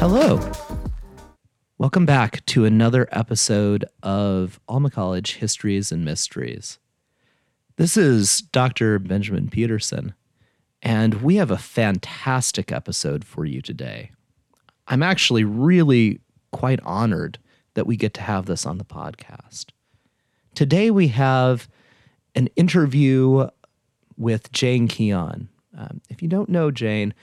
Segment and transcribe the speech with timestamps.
[0.00, 0.40] Hello.
[1.78, 6.78] Welcome back to another episode of Alma College Histories and Mysteries.
[7.76, 8.98] This is Dr.
[8.98, 10.14] Benjamin Peterson,
[10.82, 14.10] and we have a fantastic episode for you today.
[14.88, 16.20] I'm actually really
[16.50, 17.38] quite honored
[17.74, 19.66] that we get to have this on the podcast.
[20.54, 21.68] Today we have
[22.34, 23.48] an interview
[24.16, 25.48] with Jane Keon.
[25.76, 27.14] Um, if you don't know Jane,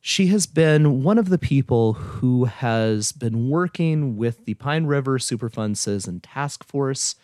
[0.00, 5.18] she has been one of the people who has been working with the Pine River
[5.18, 7.16] Superfund Citizen Task Force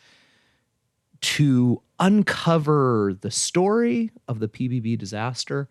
[1.20, 5.68] to uncover the story of the PBB disaster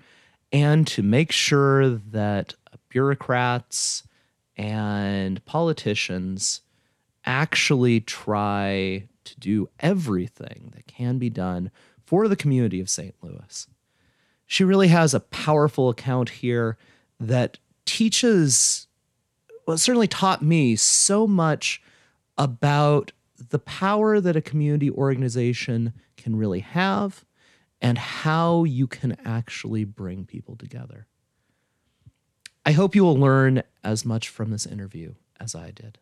[0.52, 2.54] and to make sure that
[2.90, 4.04] bureaucrats
[4.60, 6.60] and politicians
[7.24, 11.72] actually try to do everything that can be done
[12.06, 13.16] for the community of St.
[13.22, 13.68] Louis.
[14.46, 16.78] She really has a powerful account here
[17.22, 18.88] that teaches,
[19.66, 21.82] well, certainly taught me so much
[22.38, 27.24] about the power that a community organization can really have
[27.80, 31.08] and how you can actually bring people together.
[32.66, 35.98] I hope you will learn as much from this interview as I did.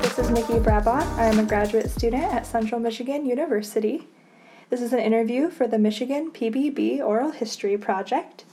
[0.00, 1.06] This is Nikki Brabaw.
[1.18, 4.08] I'm a graduate student at Central Michigan University.
[4.70, 8.44] This is an interview for the Michigan PBB Oral History Project.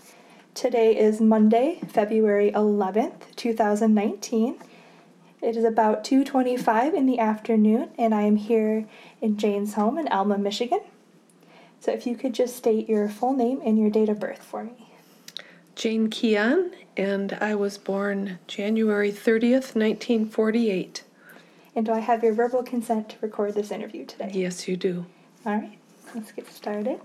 [0.56, 4.56] Today is Monday, February 11th, 2019.
[5.42, 8.88] It is about 2:25 in the afternoon and I am here
[9.20, 10.80] in Jane's home in Alma, Michigan.
[11.82, 14.64] So if you could just state your full name and your date of birth for
[14.64, 14.94] me.
[15.76, 21.04] Jane Keon, and I was born January 30th, 1948.
[21.76, 24.32] And do I have your verbal consent to record this interview today?
[24.34, 25.06] Yes, you do.
[25.46, 25.78] All right,
[26.16, 27.02] let's get started.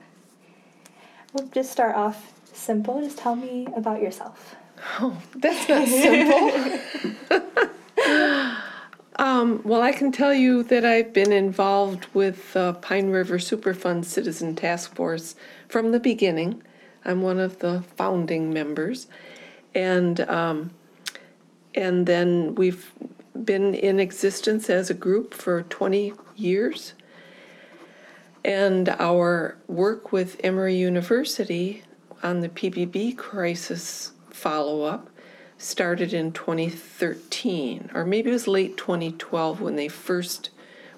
[1.32, 3.00] We'll just start off simple.
[3.00, 4.56] Just tell me about yourself.
[4.98, 6.80] Oh, that's not simple.
[9.16, 14.06] um, well, I can tell you that I've been involved with uh, Pine River Superfund
[14.06, 15.36] Citizen Task Force
[15.68, 16.62] from the beginning.
[17.04, 19.06] I'm one of the founding members,
[19.74, 20.70] and um,
[21.74, 22.90] and then we've
[23.44, 26.94] been in existence as a group for 20 years.
[28.44, 31.82] And our work with Emory University
[32.22, 35.10] on the PBB crisis follow up
[35.58, 40.48] started in 2013, or maybe it was late 2012 when they first,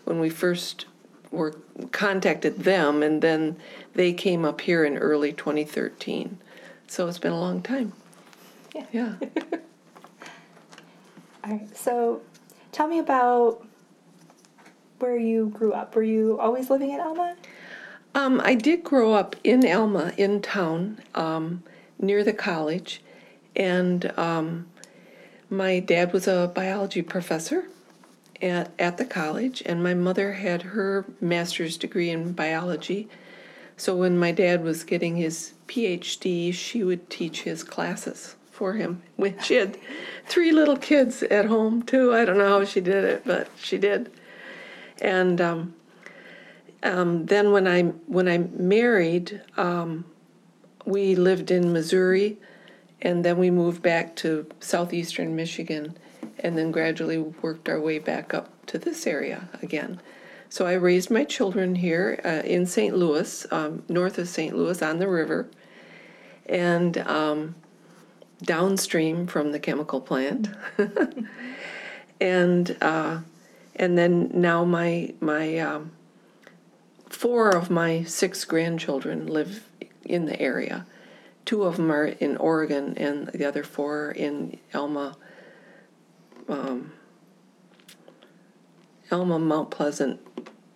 [0.05, 0.87] when we first
[1.33, 1.53] were
[1.91, 3.57] contacted them, and then
[3.95, 6.39] they came up here in early 2013.
[6.87, 7.93] So it's been a long time.
[8.75, 8.87] Yeah.
[8.93, 9.15] Yeah.
[11.45, 11.77] All right.
[11.77, 12.23] So,
[12.71, 13.67] tell me about
[15.01, 15.97] where you grew up.
[15.97, 17.35] Were you always living in Alma?
[18.15, 21.63] Um, I did grow up in Alma, in town, um,
[21.99, 23.03] near the college,
[23.57, 24.67] and um,
[25.49, 27.65] my dad was a biology professor
[28.43, 33.09] at, at the college, and my mother had her master's degree in biology.
[33.77, 39.03] So when my dad was getting his PhD, she would teach his classes for him.
[39.17, 39.79] When she had
[40.27, 42.15] three little kids at home too.
[42.15, 44.13] I don't know how she did it, but she did.
[45.01, 45.75] And um,
[46.83, 50.05] um, then when I when I married, um,
[50.85, 52.39] we lived in Missouri,
[53.01, 55.97] and then we moved back to southeastern Michigan,
[56.41, 60.01] and then gradually worked our way back up to this area again.
[60.49, 62.95] So I raised my children here uh, in St.
[62.95, 64.55] Louis, um, north of St.
[64.55, 65.49] Louis on the river,
[66.45, 67.55] and um,
[68.43, 70.51] downstream from the chemical plant.
[72.21, 73.21] and uh,
[73.77, 75.93] and then now my my um,
[77.13, 79.69] four of my six grandchildren live
[80.05, 80.87] in the area.
[81.45, 85.17] Two of them are in Oregon, and the other four are in Alma,
[86.49, 86.93] um,
[89.11, 90.21] Alma, Mount Pleasant,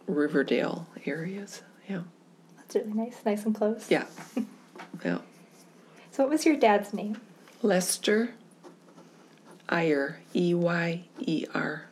[0.06, 1.62] Riverdale areas.
[1.88, 2.02] Yeah,
[2.58, 3.86] That's really nice, nice and close.
[3.90, 4.04] yeah,
[5.04, 5.18] yeah.
[6.10, 7.16] So, what was your dad's name?
[7.62, 8.34] Lester
[9.68, 11.86] Eyer, E Y E R.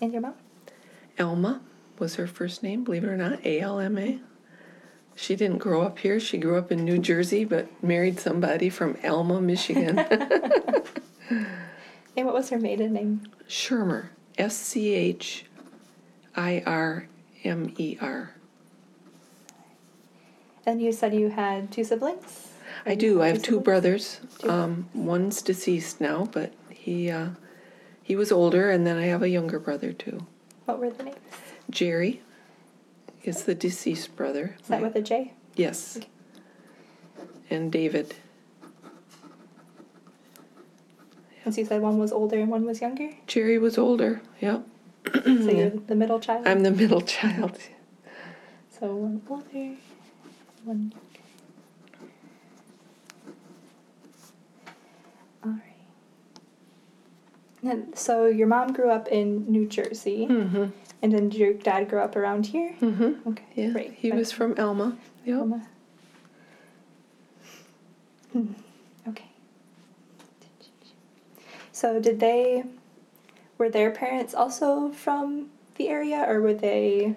[0.00, 0.34] And your mom?
[1.18, 1.60] Alma
[1.98, 4.20] was her first name, believe it or not, A L M A.
[5.14, 6.18] She didn't grow up here.
[6.18, 9.98] She grew up in New Jersey, but married somebody from Alma, Michigan.
[12.16, 13.22] And what was her maiden name?
[13.46, 14.10] Schirmer.
[14.36, 15.46] S C H
[16.36, 17.08] I R
[17.44, 18.34] M E R.
[20.64, 22.48] And you said you had two siblings?
[22.86, 23.22] I do.
[23.22, 23.64] I have two siblings?
[23.64, 24.20] brothers.
[24.38, 24.50] Two.
[24.50, 27.30] Um, one's deceased now, but he uh,
[28.02, 30.26] he was older, and then I have a younger brother too.
[30.66, 31.16] What were the names?
[31.72, 32.20] Jerry
[33.24, 34.56] is the deceased brother.
[34.60, 35.32] Is that with a J?
[35.56, 35.98] Yes.
[37.50, 38.14] And David.
[41.44, 43.10] And so you said one was older and one was younger?
[43.26, 44.22] Jerry was older.
[44.40, 44.66] Yep.
[45.24, 46.46] so you're the middle child?
[46.46, 47.58] I'm the middle child.
[48.78, 49.76] So one older,
[50.64, 50.98] one younger.
[55.44, 55.72] All right.
[57.62, 60.64] And so your mom grew up in New Jersey, Mm-hmm.
[61.02, 62.74] and then your dad grew up around here?
[62.80, 63.28] Mm-hmm.
[63.30, 63.70] Okay, Yeah.
[63.70, 63.92] great.
[63.94, 64.96] He was from Elma.
[65.24, 65.38] Yep.
[65.38, 65.66] Alma.
[68.32, 68.52] Hmm,
[69.08, 69.26] Okay.
[71.72, 72.64] So did they?
[73.58, 77.14] Were their parents also from the area, or were they?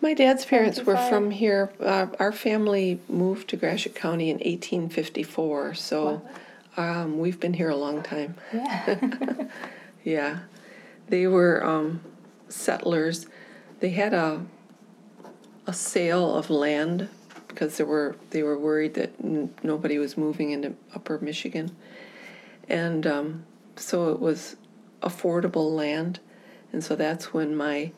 [0.00, 1.72] My dad's parents were from here.
[1.80, 6.22] Uh, our family moved to Gratiot County in 1854, so
[6.76, 8.34] um, we've been here a long time.
[8.52, 8.98] Yeah.
[10.04, 10.40] Yeah,
[11.08, 12.00] they were um,
[12.48, 13.26] settlers.
[13.80, 14.44] They had a
[15.66, 17.08] a sale of land
[17.48, 21.74] because there were they were worried that n- nobody was moving into Upper Michigan,
[22.68, 23.44] and um,
[23.76, 24.56] so it was
[25.02, 26.20] affordable land,
[26.72, 27.92] and so that's when my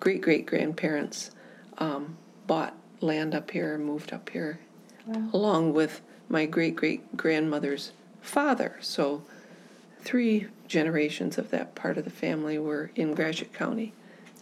[0.00, 1.30] great great grandparents
[1.78, 2.16] um,
[2.46, 4.58] bought land up here and moved up here,
[5.06, 5.30] Wow.
[5.32, 8.76] along with my great great grandmother's father.
[8.80, 9.22] So
[10.00, 13.92] three generations of that part of the family were in Gratiot County.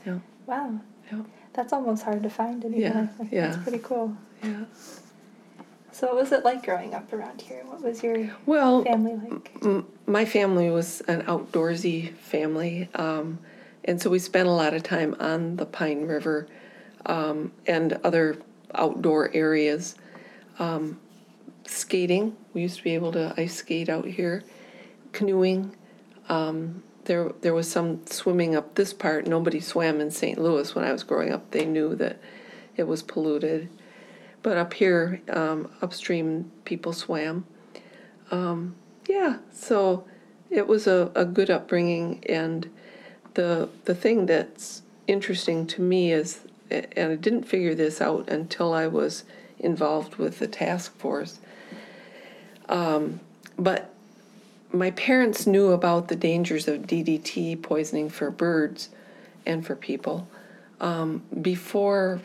[0.07, 0.81] Yeah, wow.
[1.11, 1.23] yeah,
[1.53, 2.81] That's almost hard to find anymore.
[2.81, 3.63] Yeah, That's yeah.
[3.63, 4.17] pretty cool.
[4.43, 4.65] yeah.
[5.93, 7.63] So what was it like growing up around here?
[7.67, 9.53] What was your Well, family like?
[9.63, 13.39] m- my family was an outdoorsy family, um,
[13.85, 16.49] and so we spent a lot of time on the Pine River
[17.07, 18.39] um, and other
[18.75, 19.95] outdoor areas.
[20.59, 20.99] Um,
[21.67, 24.43] skating, we used to be able to ice skate out here.
[25.13, 25.75] Canoeing,
[26.29, 29.27] um, there there was some swimming up this part.
[29.27, 30.39] Nobody swam in St.
[30.39, 31.51] Louis when I was growing up.
[31.51, 32.19] They knew that
[32.77, 33.69] it was polluted,
[34.43, 37.47] but up here, um, upstream, people swam
[39.09, 40.05] yeah, so
[40.51, 42.69] it was a, a good upbringing, and
[43.35, 48.73] the the thing that's interesting to me is, and I didn't figure this out until
[48.73, 49.25] I was
[49.59, 51.41] involved with the task force.
[52.69, 53.21] Um,
[53.59, 53.94] but
[54.75, 58.91] my parents knew about the dangers of DDT poisoning for birds
[59.47, 60.29] and for people
[60.81, 62.21] um, before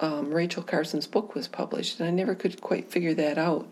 [0.00, 3.68] um, Rachel Carson's book was published, and I never could quite figure that out.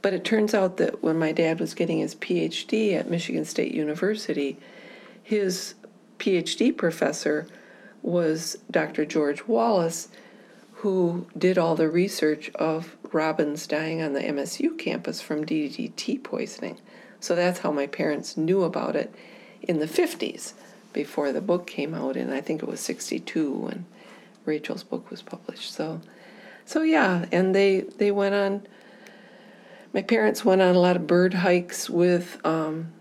[0.00, 3.74] But it turns out that when my dad was getting his PhD at Michigan State
[3.74, 4.58] University,
[5.22, 5.74] his
[6.18, 7.46] PhD professor
[8.02, 9.04] was Dr.
[9.04, 10.08] George Wallace,
[10.74, 16.78] who did all the research of robins dying on the MSU campus from DDT poisoning.
[17.20, 19.14] So that's how my parents knew about it
[19.62, 20.52] in the 50s
[20.92, 23.86] before the book came out, and I think it was 62 when
[24.44, 25.72] Rachel's book was published.
[25.72, 26.00] So,
[26.64, 28.66] so yeah, and they they went on
[29.92, 32.92] my parents went on a lot of bird hikes with, um,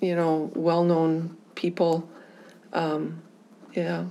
[0.00, 2.08] you know, well-known people.
[2.72, 3.22] Um,
[3.74, 4.06] yeah,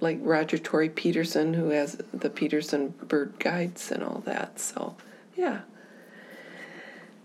[0.00, 4.58] like Roger Tory Peterson, who has the Peterson Bird Guides and all that.
[4.58, 4.96] So,
[5.36, 5.60] yeah.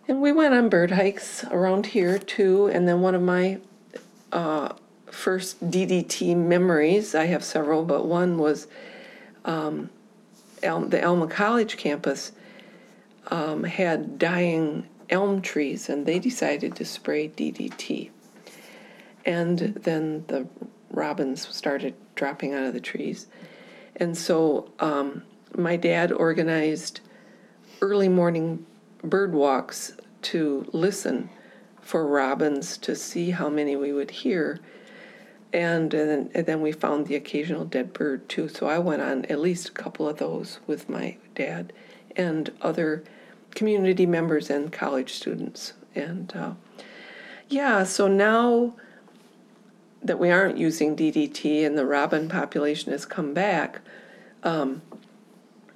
[0.07, 2.67] And we went on bird hikes around here too.
[2.67, 3.59] And then one of my
[4.31, 4.73] uh,
[5.07, 8.67] first DDT memories, I have several, but one was
[9.45, 9.89] um,
[10.61, 12.31] El- the Alma College campus
[13.27, 18.09] um, had dying elm trees, and they decided to spray DDT.
[19.25, 20.47] And then the
[20.91, 23.27] robins started dropping out of the trees.
[23.95, 25.23] And so um,
[25.55, 26.99] my dad organized
[27.81, 28.65] early morning
[29.05, 29.93] bird walks
[30.23, 31.29] to listen
[31.81, 34.59] for robins to see how many we would hear.
[35.53, 38.49] And, then, and then we found the occasional dead bird too.
[38.49, 41.71] So I went on at least a couple of those with my dad
[42.15, 43.03] and other
[43.53, 45.73] community members and college students.
[45.93, 46.53] And uh,
[47.47, 48.75] yeah, so now
[50.03, 53.81] that we aren't using DDT and the robin population has come back,
[54.43, 54.81] um,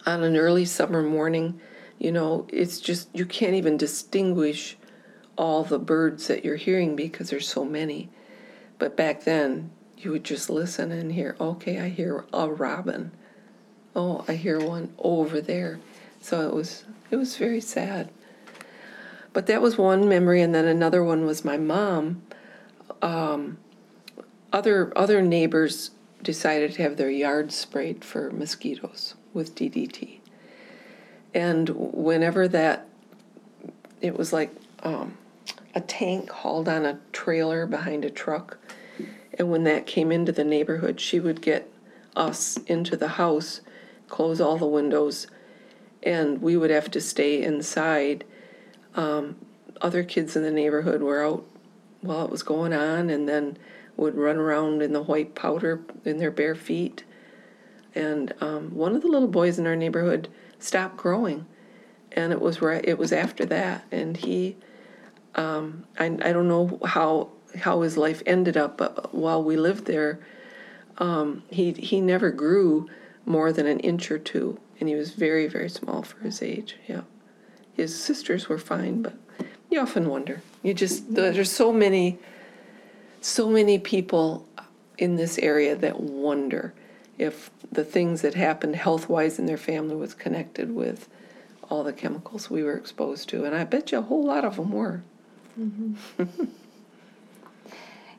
[0.05, 1.59] on an early summer morning,
[1.99, 4.77] you know, it's just, you can't even distinguish
[5.37, 8.09] all the birds that you're hearing because there's so many.
[8.79, 13.11] But back then, you would just listen and hear, okay, I hear a robin.
[13.95, 15.79] Oh, I hear one over there.
[16.21, 18.09] So it was it was very sad.
[19.33, 22.21] But that was one memory, and then another one was my mom.
[23.01, 23.57] Um,
[24.51, 25.91] other other neighbors
[26.21, 30.18] decided to have their yards sprayed for mosquitoes with DDT.
[31.33, 32.87] And whenever that,
[34.01, 34.51] it was like
[34.83, 35.17] um,
[35.75, 38.57] a tank hauled on a trailer behind a truck.
[39.37, 41.71] And when that came into the neighborhood, she would get
[42.15, 43.61] us into the house,
[44.07, 45.27] close all the windows,
[46.03, 48.25] and we would have to stay inside.
[48.95, 49.37] Um,
[49.81, 51.45] other kids in the neighborhood were out
[52.01, 53.57] while it was going on and then
[53.95, 57.03] would run around in the white powder in their bare feet.
[57.95, 60.29] And um, one of the little boys in our neighborhood
[60.59, 61.45] stopped growing,
[62.11, 62.83] and it was right.
[62.85, 64.57] It was after that, and he,
[65.35, 69.85] um, I, I don't know how how his life ended up, but while we lived
[69.85, 70.19] there,
[70.97, 72.87] um, he he never grew
[73.25, 76.75] more than an inch or two, and he was very very small for his age.
[76.87, 77.01] Yeah,
[77.73, 79.15] his sisters were fine, but
[79.71, 80.41] you often wonder.
[80.63, 82.19] You just there's so many
[83.21, 84.47] so many people
[84.97, 86.73] in this area that wonder
[87.19, 91.07] if the things that happened health wise in their family was connected with
[91.69, 93.45] all the chemicals we were exposed to.
[93.45, 95.03] And I bet you a whole lot of them were.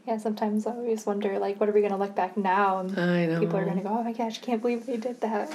[0.07, 2.79] Yeah, sometimes I always wonder, like, what are we going to look back now?
[2.79, 3.39] And I know.
[3.39, 5.53] people are going to go, oh my gosh, I can't believe they did that.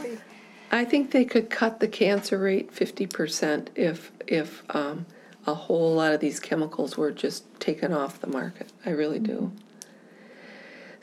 [0.71, 5.07] I think they could cut the cancer rate 50% if, if um,
[5.47, 8.71] a whole lot of these chemicals were just taken off the market.
[8.85, 9.51] I really do.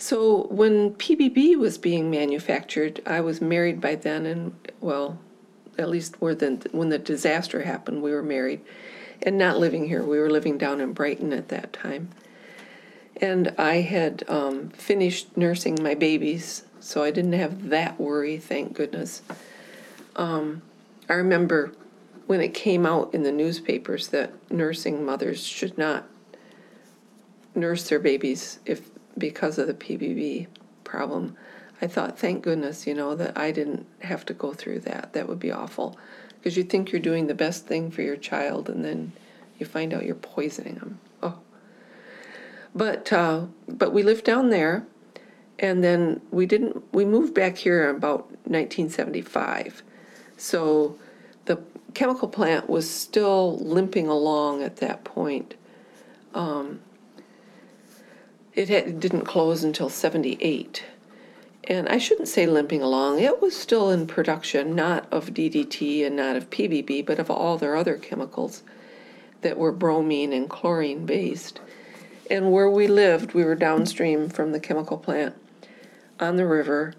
[0.02, 5.20] So when PBB was being manufactured, I was married by then, and well,
[5.78, 8.62] at least where the, when the disaster happened, we were married
[9.22, 10.02] and not living here.
[10.02, 12.08] We were living down in Brighton at that time.
[13.20, 18.74] And I had um, finished nursing my babies, so I didn't have that worry, thank
[18.74, 19.22] goodness.
[20.16, 20.62] Um,
[21.08, 21.74] I remember
[22.26, 26.08] when it came out in the newspapers that nursing mothers should not
[27.54, 30.46] nurse their babies if because of the PBB
[30.84, 31.36] problem.
[31.80, 35.12] I thought, thank goodness, you know, that I didn't have to go through that.
[35.12, 35.98] That would be awful.
[36.38, 39.12] Because you think you're doing the best thing for your child and then
[39.58, 40.98] you find out you're poisoning them.
[41.22, 41.38] Oh.
[42.74, 44.86] But uh, but we lived down there
[45.58, 49.82] and then we didn't we moved back here about 1975.
[50.36, 50.98] So
[51.44, 51.62] the
[51.94, 55.54] chemical plant was still limping along at that point.
[56.34, 56.80] Um,
[58.54, 60.84] it, had, didn't close until 78.
[61.64, 66.16] And I shouldn't say limping along, it was still in production, not of DDT and
[66.16, 68.62] not of PBB, but of all their other chemicals
[69.42, 71.60] that were bromine and chlorine based.
[72.30, 75.36] And where we lived, we were downstream from the chemical plant
[76.18, 76.94] on the river,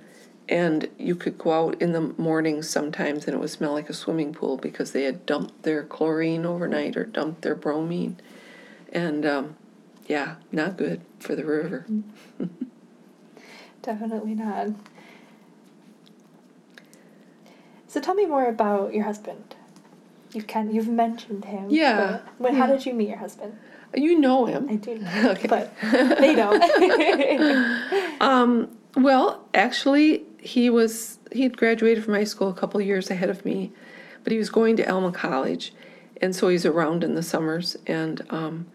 [0.48, 3.94] and you could go out in the mornings sometimes and it would smell like a
[3.94, 8.18] swimming pool because they had dumped their chlorine overnight or dumped their bromine.
[8.92, 9.56] And um,
[10.08, 11.86] yeah, not good for the river.
[13.82, 14.70] Definitely not.
[17.88, 19.56] So tell me more about your husband.
[20.34, 21.68] You've kind of, you've mentioned him.
[21.70, 22.72] Yeah, but When, How yeah.
[22.74, 23.56] did you meet your husband?
[23.96, 24.68] You know him.
[24.70, 25.48] I do, Okay.
[25.48, 25.72] but
[26.20, 26.62] they don't.
[28.22, 33.10] Um, well, actually, he was he had graduated from high school a couple of years
[33.12, 33.72] ahead of me,
[34.24, 35.74] but he was going to Alma College,
[36.22, 37.76] and so he's around in the summers.
[37.86, 38.68] And um,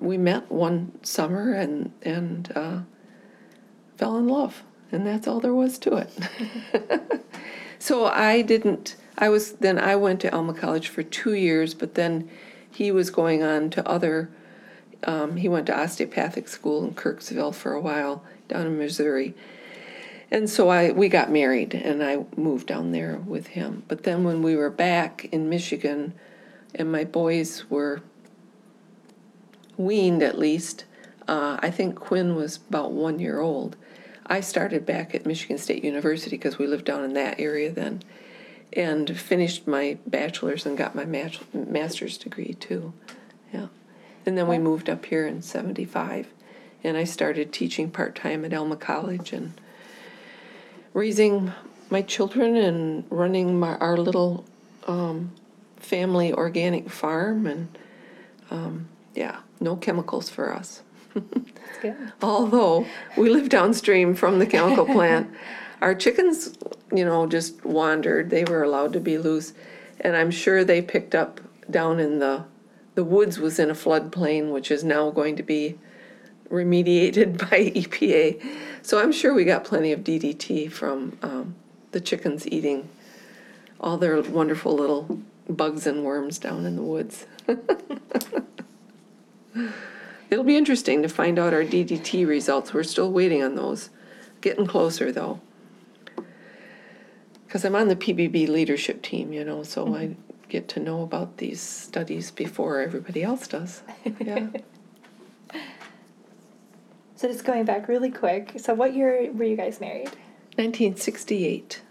[0.00, 2.80] we met one summer and and uh,
[3.96, 7.22] fell in love, and that's all there was to it.
[7.78, 8.96] so I didn't.
[9.18, 12.28] I was then I went to Alma College for two years, but then
[12.70, 14.30] he was going on to other.
[15.04, 19.34] Um, he went to osteopathic school in Kirksville for a while down in Missouri.
[20.30, 23.82] And so I we got married and I moved down there with him.
[23.88, 26.14] But then when we were back in Michigan
[26.74, 28.02] and my boys were
[29.80, 30.84] weaned at least,
[31.26, 33.76] uh, I think Quinn was about one year old.
[34.26, 38.02] I started back at Michigan State University because we lived down in that area then
[38.72, 42.92] and finished my bachelor's and got my mas- master's degree too.
[43.52, 43.66] Yeah.
[44.24, 46.28] And then we moved up here in 75
[46.84, 49.60] and I started teaching part time at Alma College and
[50.94, 51.52] raising
[51.88, 54.44] my children and running my, our little
[54.86, 55.32] um,
[55.76, 57.46] family organic farm.
[57.46, 57.78] And
[58.50, 60.82] um, yeah, no chemicals for us.
[61.14, 62.12] That's good.
[62.22, 62.86] Although
[63.16, 65.30] we live downstream from the chemical plant,
[65.80, 66.56] our chickens,
[66.92, 68.30] you know, just wandered.
[68.30, 69.52] They were allowed to be loose.
[70.00, 71.40] And I'm sure they picked up
[71.70, 72.44] down in the,
[72.94, 75.78] the woods was in a floodplain, which is now going to be
[76.50, 78.42] remediated by EPA.
[78.82, 81.54] So I'm sure we got plenty of DDT from um,
[81.92, 82.88] the chickens eating
[83.80, 87.26] all their wonderful little bugs and worms down in the woods.
[90.30, 92.72] It'll be interesting to find out our DDT results.
[92.72, 93.90] We're still waiting on those.
[94.40, 95.40] Getting closer though.
[97.46, 100.20] Because I'm on the PBB leadership team, you know, so I mm-hmm.
[100.48, 103.82] get to know about these studies before everybody else does.
[104.20, 104.48] Yeah.
[107.20, 108.54] So just going back really quick.
[108.56, 110.08] So what year were you guys married?
[110.56, 111.82] 1968.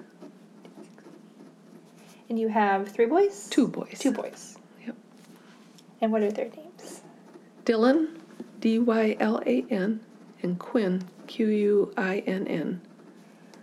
[2.29, 3.47] And you have three boys?
[3.51, 3.99] Two boys.
[3.99, 4.57] Two boys.
[4.87, 4.95] Yep.
[6.01, 6.68] And what are their names?
[7.69, 8.07] Dylan,
[8.59, 9.99] D Y L A N,
[10.41, 12.81] and Quinn, Q U I N N.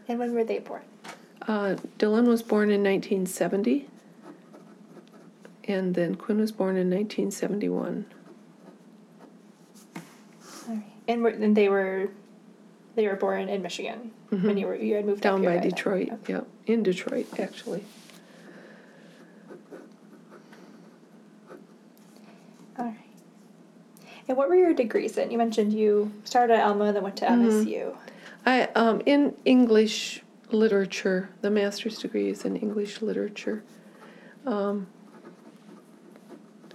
[0.07, 0.83] And when were they born?
[1.43, 3.89] Uh, Dylan was born in 1970,
[5.65, 8.07] and then Quinn was born in 1971.
[10.69, 10.83] All right.
[11.09, 12.09] And, were, and they were
[12.95, 15.63] they were born in Michigan when you were you had moved Down by then.
[15.69, 16.35] Detroit, Okay.
[16.35, 17.83] yep, in Detroit, actually.
[22.79, 22.97] All right.
[24.29, 25.31] And what were your degrees in?
[25.31, 27.49] You mentioned you started at Alma and then went to Mm-hmm.
[27.69, 27.97] MSU.
[28.45, 31.29] I um, in English literature.
[31.41, 33.63] The master's degree is in English literature.
[34.45, 34.87] Um,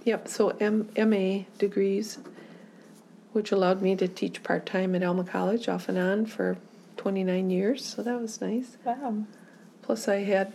[0.04, 0.28] yep.
[0.28, 2.18] So M- MA degrees,
[3.32, 6.58] which allowed me to teach part time at Alma College off and on for
[6.98, 7.84] 29 years.
[7.84, 8.76] So that was nice.
[8.84, 9.24] Wow.
[9.80, 10.52] Plus, I had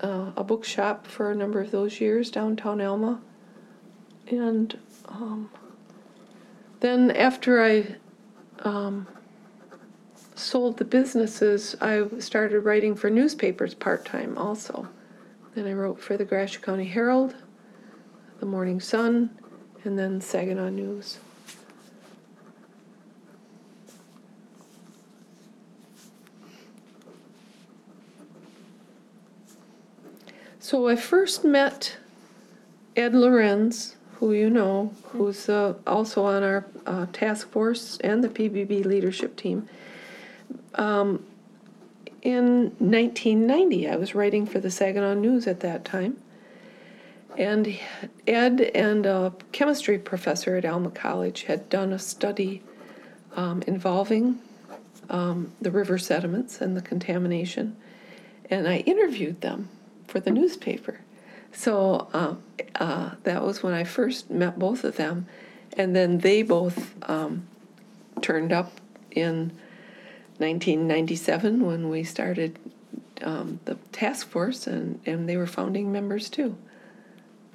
[0.00, 3.20] uh, a bookshop for a number of those years downtown Alma.
[4.28, 5.50] And um,
[6.82, 7.94] then after I
[8.58, 9.06] um,
[10.34, 14.88] sold the businesses, I started writing for newspapers part time also.
[15.54, 17.36] Then I wrote for the Gratiot County Herald,
[18.40, 19.30] the Morning Sun,
[19.84, 21.20] and then Saginaw News.
[30.58, 31.98] So I first met
[32.96, 38.28] Ed Lorenz, who you know, who's uh, also on our uh, task force and the
[38.28, 39.68] PBB leadership team.
[40.76, 41.26] Um,
[42.22, 46.18] in 1990, I was writing for the Saginaw News at that time.
[47.36, 47.76] And
[48.28, 52.62] Ed and a chemistry professor at Alma College had done a study
[53.34, 54.38] um, involving
[55.10, 57.76] um, the river sediments and the contamination.
[58.48, 59.68] And I interviewed them
[60.06, 61.00] for the newspaper.
[61.52, 62.34] So uh,
[62.76, 65.26] uh, that was when I first met both of them.
[65.76, 67.46] And then they both um,
[68.20, 68.72] turned up
[69.10, 69.52] in
[70.38, 72.58] 1997 when we started
[73.22, 76.56] um, the task force, and, and they were founding members too.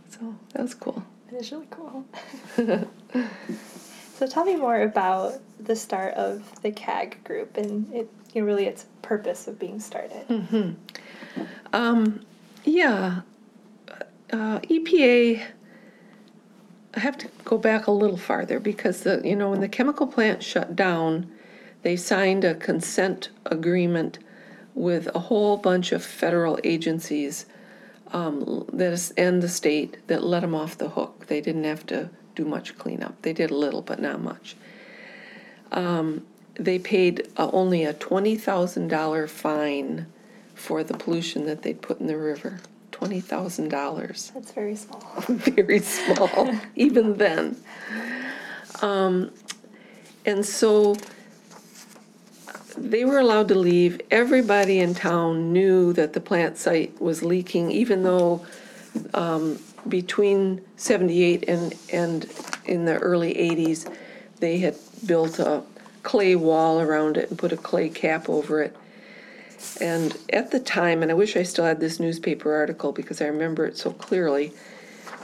[0.09, 1.03] So that was cool.
[1.29, 2.05] That is really cool.
[4.15, 8.47] so tell me more about the start of the CAG group and it you know,
[8.47, 10.25] really its purpose of being started.
[12.63, 13.21] Yeah,
[14.31, 15.43] uh, EPA.
[16.95, 20.07] I have to go back a little farther because the you know when the chemical
[20.07, 21.31] plant shut down,
[21.83, 24.19] they signed a consent agreement
[24.73, 27.45] with a whole bunch of federal agencies
[28.13, 31.27] um, that is, and the state that let them off the hook.
[31.27, 33.21] They didn't have to do much cleanup.
[33.21, 34.55] They did a little, but not much.
[35.71, 40.07] Um, they paid uh, only a twenty thousand dollar fine
[40.55, 42.59] for the pollution that they put in the river.
[42.97, 45.01] Twenty thousand dollars That's very small.
[45.27, 47.55] very small, even then.
[48.81, 49.29] Um,
[50.25, 50.95] and so
[52.75, 54.01] they were allowed to leave.
[54.09, 58.43] Everybody in town knew that the plant site was leaking, even though
[59.13, 62.27] um, between 78 and, and
[62.65, 63.93] in the early 80s,
[64.39, 65.61] they had built a
[66.01, 68.75] clay wall around it and put a clay cap over it.
[69.81, 73.25] And at the time, and I wish I still had this newspaper article because I
[73.25, 74.53] remember it so clearly,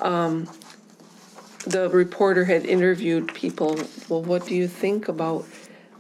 [0.01, 0.49] um,
[1.65, 5.45] the reporter had interviewed people, well, what do you think about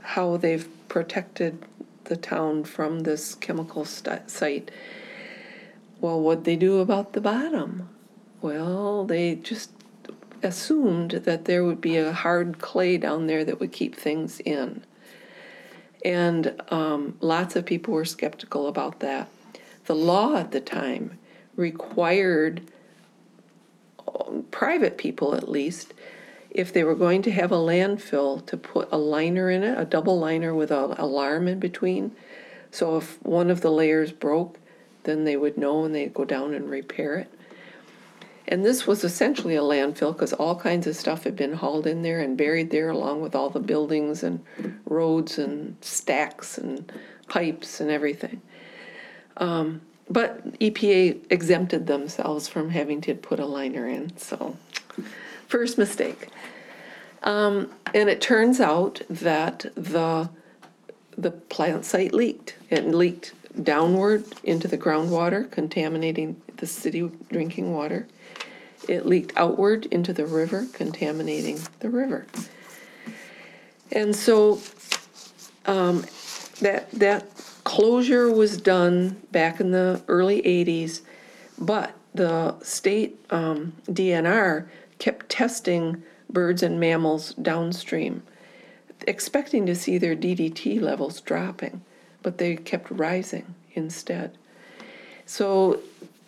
[0.01, 1.65] how they've protected
[2.05, 4.71] the town from this chemical sti- site?
[6.01, 7.89] Well, what'd they do about the bottom?
[8.41, 9.71] Well, they just
[10.41, 14.83] assumed that there would be a hard clay down there that would keep things in.
[16.03, 19.29] And um, lots of people were skeptical about that.
[19.85, 21.17] The law at the time
[21.55, 22.61] required
[24.07, 25.93] um, private people, at least,
[26.49, 29.85] if they were going to have a landfill, to put a liner in it, a
[29.85, 32.11] double liner with an alarm in between.
[32.69, 34.59] So if one of the layers broke,
[35.03, 37.31] then they would know and they'd go down and repair it.
[38.47, 42.01] And this was essentially a landfill because all kinds of stuff had been hauled in
[42.01, 44.43] there and buried there, along with all the buildings and
[44.85, 46.91] roads and stacks and
[47.27, 48.41] pipes and everything.
[49.37, 54.57] Um, but EPA exempted themselves from having to put a liner in, so
[55.47, 56.27] first mistake.
[57.23, 60.29] Um, and it turns out that the
[61.17, 62.55] the plant site leaked.
[62.69, 68.07] It leaked downward into the groundwater, contaminating the city drinking water.
[68.87, 72.25] It leaked outward into the river, contaminating the river.
[73.91, 74.59] And so
[75.65, 76.05] um,
[76.61, 77.27] that that
[77.63, 81.01] closure was done back in the early 80s,
[81.57, 84.67] but the state um, DNR
[84.99, 88.23] kept testing birds and mammals downstream,
[89.07, 91.81] expecting to see their DDT levels dropping,
[92.21, 94.37] but they kept rising instead.
[95.25, 95.79] So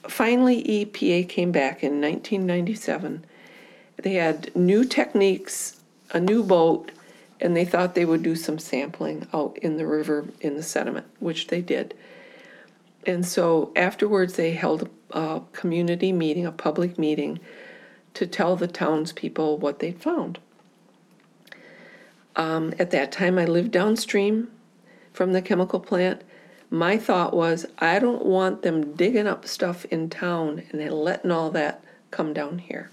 [0.09, 3.25] finally, EPA came back in 1997.
[3.97, 5.79] They had new techniques,
[6.11, 6.91] a new boat,
[7.39, 11.05] and they thought they would do some sampling out in the river in the sediment,
[11.19, 11.93] which they did.
[13.05, 17.39] And so afterwards, they held a community meeting, a public meeting,
[18.15, 20.39] to tell the townspeople what they'd found.
[22.35, 24.49] Um, at that time, I lived downstream
[25.13, 26.21] from the chemical plant.
[26.75, 31.31] My thought was, I don't want them digging up stuff in town and then letting
[31.31, 32.91] all that come down here.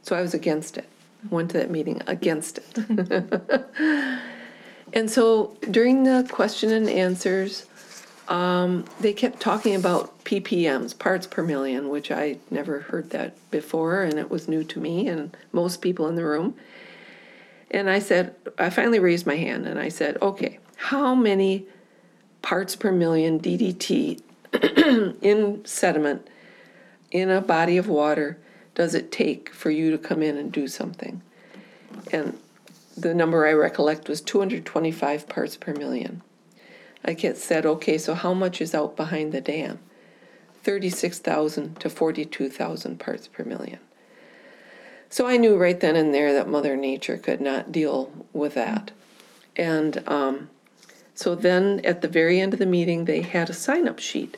[0.00, 0.88] So I was against it.
[1.30, 3.68] I Went to that meeting against it.
[4.94, 7.66] and so during the question and answers,
[8.28, 14.04] um, they kept talking about ppms, parts per million, which I never heard that before,
[14.04, 16.54] and it was new to me and most people in the room.
[17.70, 21.66] And I said, I finally raised my hand and I said, okay, how many
[22.42, 24.20] parts per million DDT
[25.22, 26.28] in sediment
[27.10, 28.38] in a body of water
[28.74, 31.20] does it take for you to come in and do something?
[32.12, 32.38] And
[32.96, 36.22] the number I recollect was 225 parts per million.
[37.04, 39.78] I said, okay, so how much is out behind the dam?
[40.62, 43.78] 36,000 to 42,000 parts per million.
[45.08, 48.90] So I knew right then and there that Mother Nature could not deal with that.
[49.56, 50.50] And um,
[51.18, 54.36] so then at the very end of the meeting, they had a sign up sheet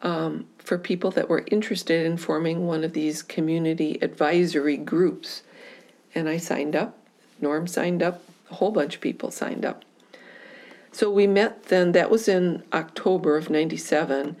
[0.00, 5.42] um, for people that were interested in forming one of these community advisory groups.
[6.14, 6.96] And I signed up,
[7.40, 9.84] Norm signed up, a whole bunch of people signed up.
[10.92, 14.36] So we met then, that was in October of 97,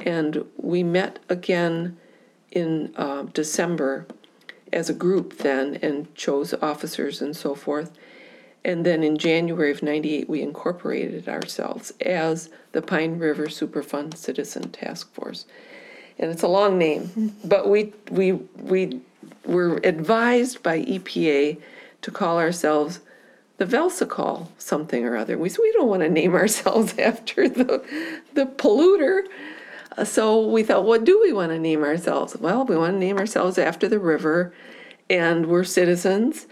[0.00, 1.96] and we met again
[2.50, 4.06] in uh, December
[4.74, 7.92] as a group then and chose officers and so forth.
[8.64, 14.70] And then in January of 98, we incorporated ourselves as the Pine River Superfund Citizen
[14.70, 15.44] Task Force.
[16.18, 19.00] And it's a long name, but we, we, we
[19.44, 21.60] were advised by EPA
[22.02, 23.00] to call ourselves
[23.56, 25.36] the Velsicol something or other.
[25.38, 27.84] We said, we don't want to name ourselves after the,
[28.34, 29.24] the polluter.
[30.04, 32.36] So we thought, what do we want to name ourselves?
[32.36, 34.52] Well, we want to name ourselves after the river,
[35.08, 36.46] and we're citizens,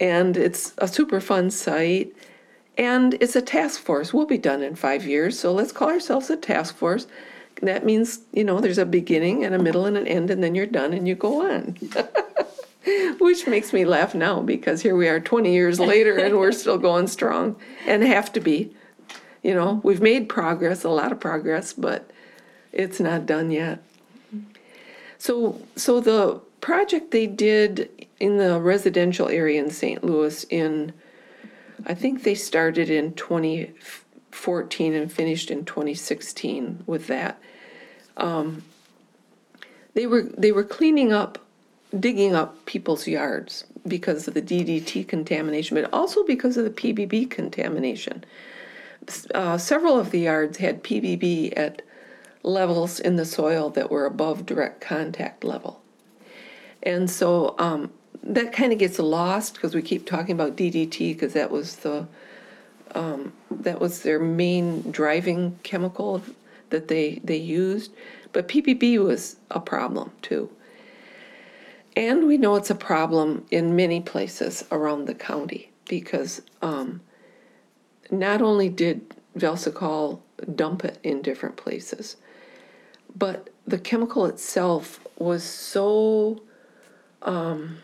[0.00, 2.14] and it's a Superfund site,
[2.78, 4.12] and it's a task force.
[4.12, 7.06] We'll be done in five years, so let's call ourselves a task force.
[7.62, 10.54] That means, you know, there's a beginning and a middle and an end, and then
[10.54, 11.76] you're done and you go on.
[13.20, 16.78] Which makes me laugh now because here we are 20 years later and we're still
[16.78, 17.54] going strong
[17.86, 18.74] and have to be.
[19.44, 22.10] You know, we've made progress, a lot of progress, but
[22.72, 23.80] it's not done yet.
[25.18, 30.04] So, so the project they did in the residential area in St.
[30.04, 30.92] Louis in,
[31.84, 37.40] I think they started in 2014 and finished in 2016 with that.
[38.16, 38.62] Um,
[39.94, 41.36] they were they were cleaning up,
[41.98, 47.28] digging up people's yards because of the DDT contamination, but also because of the PBB
[47.28, 48.24] contamination.
[49.34, 51.82] Uh, several of the yards had PBB at
[52.44, 55.82] levels in the soil that were above direct contact level.
[56.84, 57.90] And so um,
[58.22, 62.06] that kind of gets lost because we keep talking about DDT because that was the
[62.94, 66.22] um, that was their main driving chemical
[66.70, 67.92] that they they used.
[68.32, 70.50] But PBB was a problem too.
[71.94, 77.02] And we know it's a problem in many places around the county because um,
[78.10, 80.20] not only did Velsicol
[80.54, 82.16] dump it in different places,
[83.14, 86.42] but the chemical itself was so
[87.22, 87.76] um,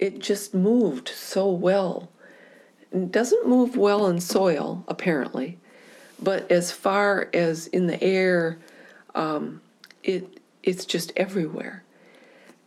[0.00, 2.08] it just moved so well.
[2.90, 5.58] It doesn't move well in soil, apparently,
[6.20, 8.58] but as far as in the air,
[9.14, 9.60] um,
[10.02, 11.84] it it's just everywhere.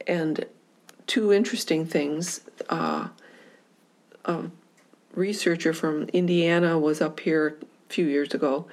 [0.07, 0.45] And
[1.07, 2.41] two interesting things.
[2.69, 3.09] Uh,
[4.25, 4.43] a
[5.13, 7.57] researcher from Indiana was up here
[7.89, 8.67] a few years ago,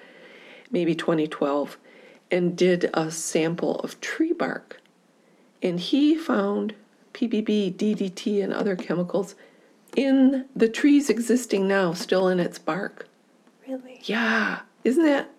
[0.70, 1.76] maybe 2012,
[2.30, 4.80] and did a sample of tree bark
[5.62, 6.74] and he found
[7.14, 9.34] PBB, DDT, and other chemicals
[9.96, 13.08] in the trees existing now, still in its bark.
[13.66, 14.00] Really?
[14.04, 15.30] Yeah, isn't that?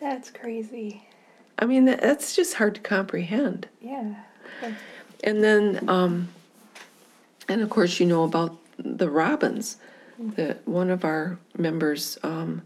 [0.00, 1.02] That's crazy.
[1.58, 3.68] I mean, that, that's just hard to comprehend.
[3.80, 4.14] Yeah.
[5.24, 6.28] And then, um,
[7.48, 9.78] and of course, you know about the robins.
[10.18, 12.62] That one of our members, um,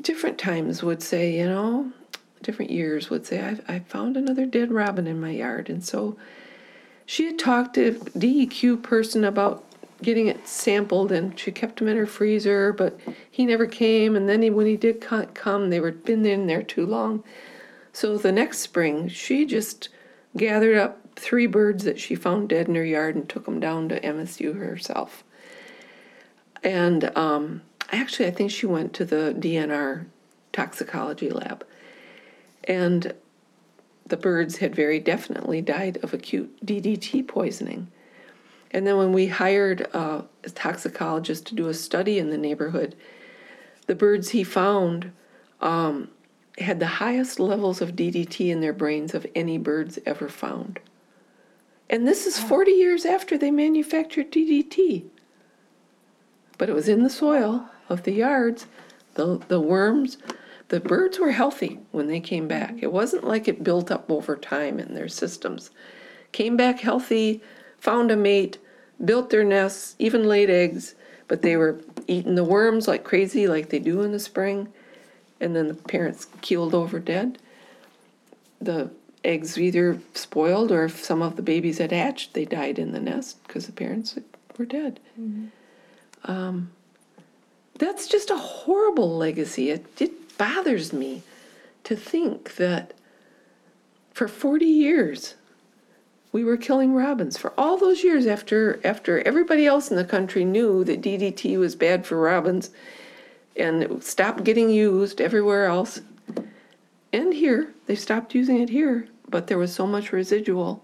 [0.00, 1.92] different times would say, you know,
[2.42, 5.70] different years would say, I, I found another dead robin in my yard.
[5.70, 6.16] And so
[7.06, 9.64] she had talked to a DEQ person about
[10.02, 12.98] getting it sampled and she kept him in her freezer, but
[13.30, 14.16] he never came.
[14.16, 17.24] And then he, when he did come, they were been in there too long.
[17.92, 19.88] So the next spring, she just
[20.36, 23.88] gathered up three birds that she found dead in her yard and took them down
[23.88, 25.24] to MSU herself.
[26.62, 27.62] And um,
[27.92, 30.06] actually, I think she went to the DNR
[30.52, 31.64] toxicology lab.
[32.64, 33.14] And
[34.06, 37.88] the birds had very definitely died of acute DDT poisoning.
[38.70, 42.96] And then when we hired uh, a toxicologist to do a study in the neighborhood,
[43.86, 45.12] the birds he found
[45.60, 46.10] um,
[46.58, 50.80] had the highest levels of DDT in their brains of any birds ever found.
[51.88, 55.04] And this is 40 years after they manufactured DDT.
[56.58, 58.66] But it was in the soil of the yards.
[59.14, 60.18] The, the worms,
[60.74, 62.82] the birds were healthy when they came back.
[62.82, 65.70] It wasn't like it built up over time in their systems.
[66.32, 67.40] Came back healthy,
[67.78, 68.58] found a mate,
[69.04, 70.96] built their nests, even laid eggs,
[71.28, 74.66] but they were eating the worms like crazy, like they do in the spring.
[75.40, 77.38] And then the parents keeled over dead.
[78.60, 78.90] The
[79.22, 82.98] eggs either spoiled or if some of the babies had hatched, they died in the
[82.98, 84.18] nest because the parents
[84.58, 84.98] were dead.
[86.24, 86.72] Um,
[87.78, 89.70] that's just a horrible legacy.
[89.70, 91.22] It, it bothers me
[91.84, 92.94] to think that
[94.12, 95.34] for 40 years
[96.32, 97.36] we were killing robins.
[97.36, 101.76] For all those years after after everybody else in the country knew that DDT was
[101.76, 102.70] bad for robins
[103.56, 106.00] and it stopped getting used everywhere else.
[107.12, 110.82] And here, they stopped using it here, but there was so much residual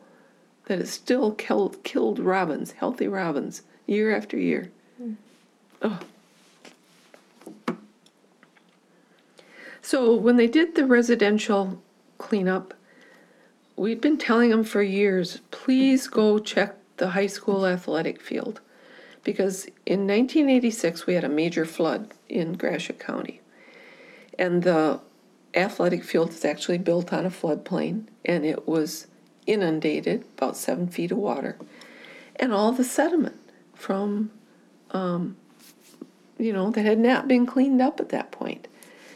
[0.66, 4.70] that it still killed, killed robins, healthy robins, year after year.
[5.82, 5.98] Oh.
[9.90, 11.82] So when they did the residential
[12.16, 12.74] cleanup,
[13.74, 18.60] we'd been telling them for years, please go check the high school athletic field.
[19.24, 23.40] Because in 1986, we had a major flood in Gratiot County.
[24.38, 25.00] And the
[25.54, 29.08] athletic field is actually built on a floodplain, and it was
[29.44, 31.58] inundated, about seven feet of water.
[32.36, 33.40] And all the sediment
[33.74, 34.30] from,
[34.92, 35.36] um,
[36.38, 38.68] you know, that had not been cleaned up at that point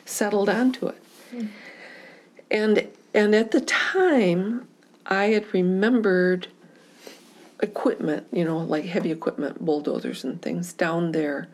[0.04, 1.02] settled onto it.
[1.30, 1.46] Hmm.
[2.50, 4.66] And and at the time,
[5.06, 6.48] I had remembered
[7.62, 11.48] equipment, you know, like heavy equipment, bulldozers and things down there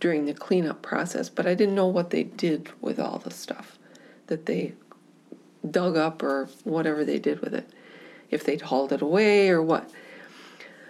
[0.00, 3.78] during the cleanup process, but I didn't know what they did with all the stuff
[4.26, 4.74] that they
[5.70, 7.70] dug up or whatever they did with it,
[8.30, 9.90] if they'd hauled it away or what.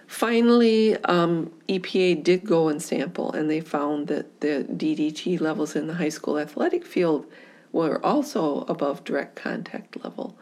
[0.07, 5.87] Finally, um, EPA did go and sample, and they found that the DDT levels in
[5.87, 7.25] the high school athletic field
[7.71, 10.37] were also above direct contact level.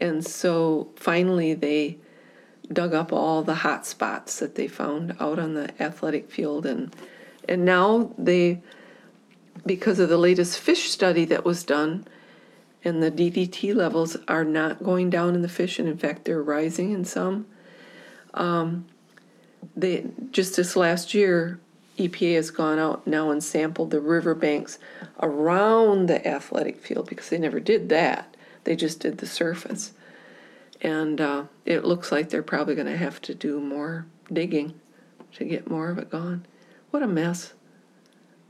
[0.00, 1.98] And so finally, they
[2.72, 6.94] dug up all the hot spots that they found out on the athletic field, and
[7.48, 8.62] and now they,
[9.66, 12.06] because of the latest fish study that was done,
[12.84, 16.42] and the DDT levels are not going down in the fish, and in fact, they're
[16.42, 17.46] rising in some.
[18.34, 18.86] Um,
[19.76, 21.58] they just this last year,
[21.98, 24.78] EPA has gone out now and sampled the riverbanks
[25.20, 28.36] around the athletic field because they never did that.
[28.64, 29.92] They just did the surface,
[30.80, 34.74] and uh, it looks like they're probably going to have to do more digging
[35.34, 36.46] to get more of it gone.
[36.90, 37.52] What a mess!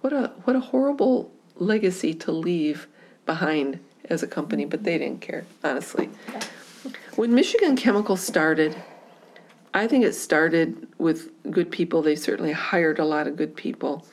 [0.00, 2.86] What a what a horrible legacy to leave
[3.26, 6.10] behind as a company, but they didn't care, honestly.
[7.16, 8.76] When Michigan Chemical started,
[9.74, 12.00] I think it started with good people.
[12.00, 14.06] They certainly hired a lot of good people.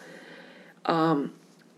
[0.87, 1.33] Um,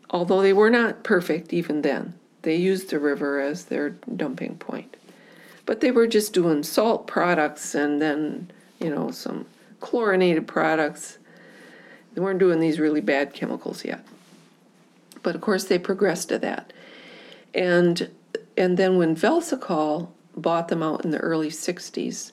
[0.10, 4.96] although they were not perfect even then, they used the river as their dumping point.
[5.66, 9.46] But they were just doing salt products and then, you know, some
[9.82, 11.18] chlorinated products.
[12.14, 14.06] They weren't doing these really bad chemicals yet.
[15.24, 16.72] But of course, they progressed to that.
[17.54, 18.10] And
[18.56, 22.32] and then when Velsicol bought them out in the early 60s,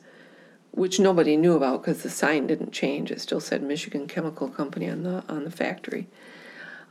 [0.72, 3.10] which nobody knew about because the sign didn't change.
[3.10, 6.06] It still said Michigan Chemical Company on the on the factory.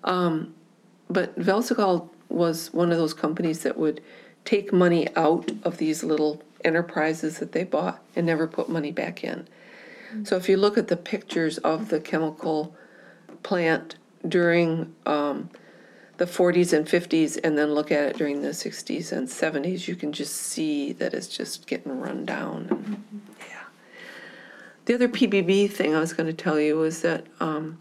[0.03, 0.53] Um,
[1.09, 4.01] but Velsicol was one of those companies that would
[4.45, 9.23] take money out of these little enterprises that they bought and never put money back
[9.23, 9.47] in.
[10.23, 12.75] So if you look at the pictures of the chemical
[13.43, 13.95] plant
[14.27, 15.49] during um,
[16.17, 19.95] the 40s and 50s, and then look at it during the 60s and 70s, you
[19.95, 23.03] can just see that it's just getting run down.
[24.89, 27.77] The other PBB thing I was going to tell you was that um,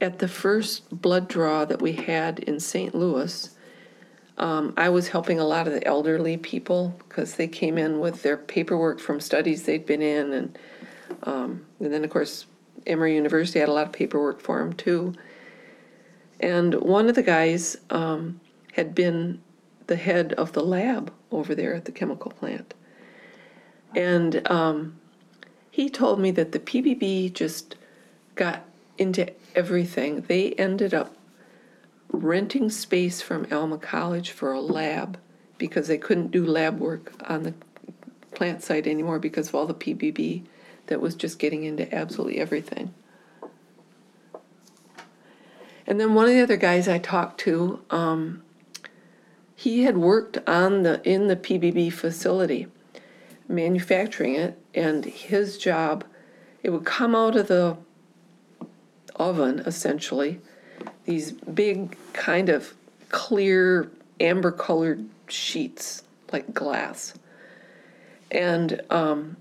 [0.00, 2.92] at the first blood draw that we had in St.
[2.92, 3.56] Louis,
[4.36, 8.24] um, I was helping a lot of the elderly people because they came in with
[8.24, 10.58] their paperwork from studies they'd been in, and
[11.22, 12.46] um, and then of course
[12.84, 15.14] Emory University had a lot of paperwork for them too.
[16.40, 18.40] And one of the guys um,
[18.72, 19.40] had been
[19.86, 22.74] the head of the lab over there at the chemical plant,
[23.94, 24.98] and um,
[25.78, 27.76] he told me that the PBB just
[28.34, 28.64] got
[28.98, 30.22] into everything.
[30.22, 31.14] They ended up
[32.10, 35.20] renting space from Alma College for a lab
[35.56, 37.54] because they couldn't do lab work on the
[38.34, 40.42] plant site anymore because of all the PBB
[40.88, 42.92] that was just getting into absolutely everything.
[45.86, 48.42] And then one of the other guys I talked to, um,
[49.54, 52.66] he had worked on the in the PBB facility,
[53.46, 56.04] manufacturing it, and his job,
[56.62, 57.76] it would come out of the
[59.16, 60.40] oven essentially,
[61.04, 62.74] these big kind of
[63.08, 67.14] clear amber colored sheets like glass.
[68.30, 69.36] And um,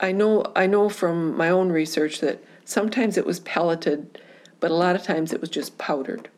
[0.00, 4.20] I know I know from my own research that sometimes it was pelleted,
[4.60, 6.28] but a lot of times it was just powdered.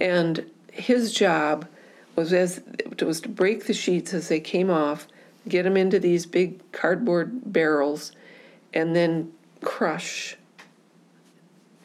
[0.00, 1.66] And his job
[2.14, 5.08] was as it was to break the sheets as they came off,
[5.48, 8.12] get them into these big cardboard barrels,
[8.72, 10.36] and then crush.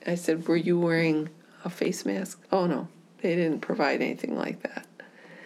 [0.06, 1.30] I said, "Were you wearing
[1.64, 2.88] a face mask?" Oh no,
[3.22, 4.86] they didn't provide anything like that.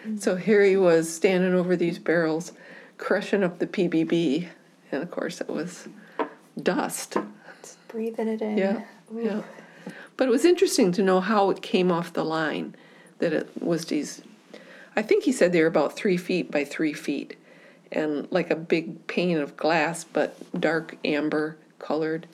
[0.06, 0.22] Mm.
[0.22, 2.52] So here he was standing over these barrels,
[2.98, 4.48] crushing up the PBB,
[4.91, 5.88] and of course it was
[6.62, 7.17] dust.
[7.62, 8.58] Just breathing it in.
[8.58, 8.82] Yeah,
[9.13, 9.22] Ooh.
[9.22, 9.41] yeah.
[10.17, 12.76] But it was interesting to know how it came off the line.
[13.19, 14.22] That it was these.
[14.95, 17.38] I think he said they were about three feet by three feet,
[17.91, 22.28] and like a big pane of glass, but dark amber colored,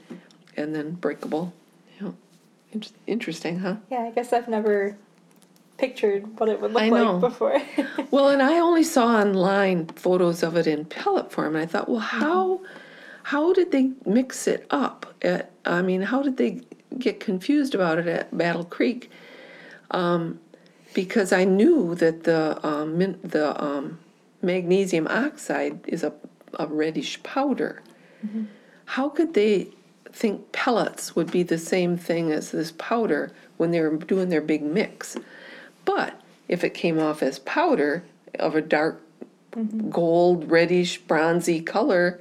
[0.58, 1.54] and then breakable.
[2.02, 2.12] Yeah,
[3.08, 3.78] interesting, huh?
[3.90, 4.98] Yeah, I guess I've never
[5.78, 7.62] pictured what it would look like before.
[8.12, 11.90] Well, and I only saw online photos of it in pellet form, and I thought,
[11.90, 12.62] well, how
[13.24, 15.14] how did they mix it up?
[15.22, 16.62] At, I mean, how did they
[16.98, 19.10] get confused about it at Battle Creek?
[19.92, 20.40] Um,
[20.94, 24.00] because I knew that the um, min- the um,
[24.46, 26.14] magnesium oxide is a,
[26.54, 27.82] a reddish powder.
[28.86, 29.70] How could they
[30.12, 34.42] think pellets would be the same thing as this powder when they were doing their
[34.42, 35.18] big mix?
[35.84, 38.04] But if it came off as powder
[38.40, 39.02] of a dark
[39.90, 42.20] gold, reddish, bronzy color,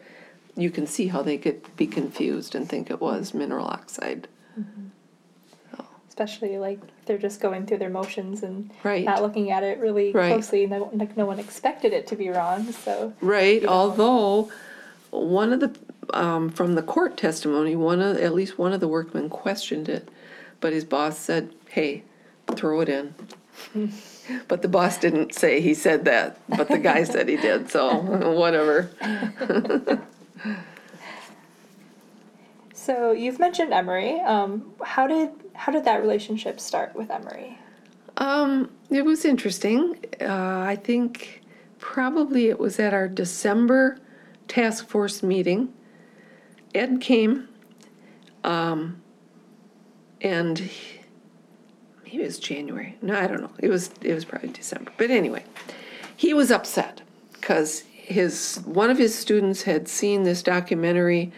[0.57, 4.29] you can see how they could be confused and think it was mineral oxide.
[4.59, 5.81] Mm-hmm.
[6.09, 9.05] Especially like they're just going through their motions and Right.
[9.05, 10.29] not looking at it really Right.
[10.33, 10.67] closely.
[10.67, 12.64] No, like no one expected it to be wrong.
[12.73, 14.51] So Right, although
[15.11, 15.73] one of the,
[16.12, 20.09] um, from the court testimony, one of, at least one of the workmen questioned it,
[20.61, 22.03] but his boss said, hey,
[22.55, 23.14] throw it in.
[24.49, 27.99] But the boss didn't say he said that, but the guy said he did, so
[28.35, 28.88] whatever.
[32.73, 34.19] so you've mentioned Emory.
[34.21, 37.59] Um, how did how did that relationship start with Emory?
[38.17, 39.97] Um, it was interesting.
[40.21, 41.43] Uh, I think
[41.79, 43.99] probably it was at our December
[44.49, 45.73] task force meeting.
[46.75, 47.49] Ed came,
[48.43, 49.01] um,
[50.21, 51.01] and he-
[52.05, 52.97] maybe it was January.
[53.03, 53.53] No, I don't know.
[53.59, 54.93] It was it was probably December.
[54.97, 55.45] But anyway,
[56.17, 61.33] he was upset because his one of his students had seen this documentary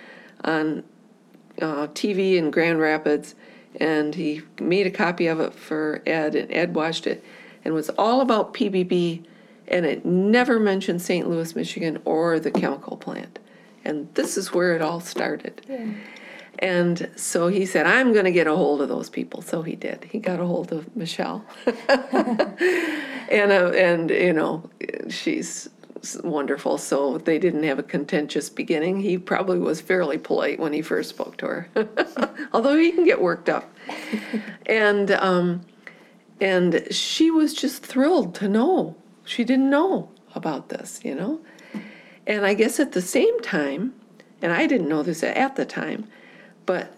[0.45, 0.85] on
[1.61, 3.35] uh, TV in Grand Rapids,
[3.77, 7.25] and he made a copy of it for Ed, and Ed watched it,
[7.65, 9.25] and it was all about PBB,
[9.69, 11.29] and it never mentioned St.
[11.29, 13.39] Louis, Michigan, or the chemical plant,
[13.85, 15.63] and this is where it all started.
[16.59, 19.43] And so he said, I'm going to get a hold of those people.
[19.43, 20.05] So he did.
[20.05, 21.45] He got a hold of Michelle.
[21.89, 24.69] and, uh, and, you know,
[25.11, 25.69] she's
[26.23, 26.79] wonderful.
[26.79, 29.01] So they didn't have a contentious beginning.
[29.01, 31.69] He probably was fairly polite when he first spoke to her,
[32.53, 33.71] although he can get worked up.
[34.67, 35.63] and, um,
[36.41, 38.97] and she was just thrilled to know.
[39.25, 41.41] She didn't know about this, you know?
[42.27, 43.95] And I guess at the same time,
[44.43, 46.09] and I didn't know this at the time,
[46.67, 46.93] but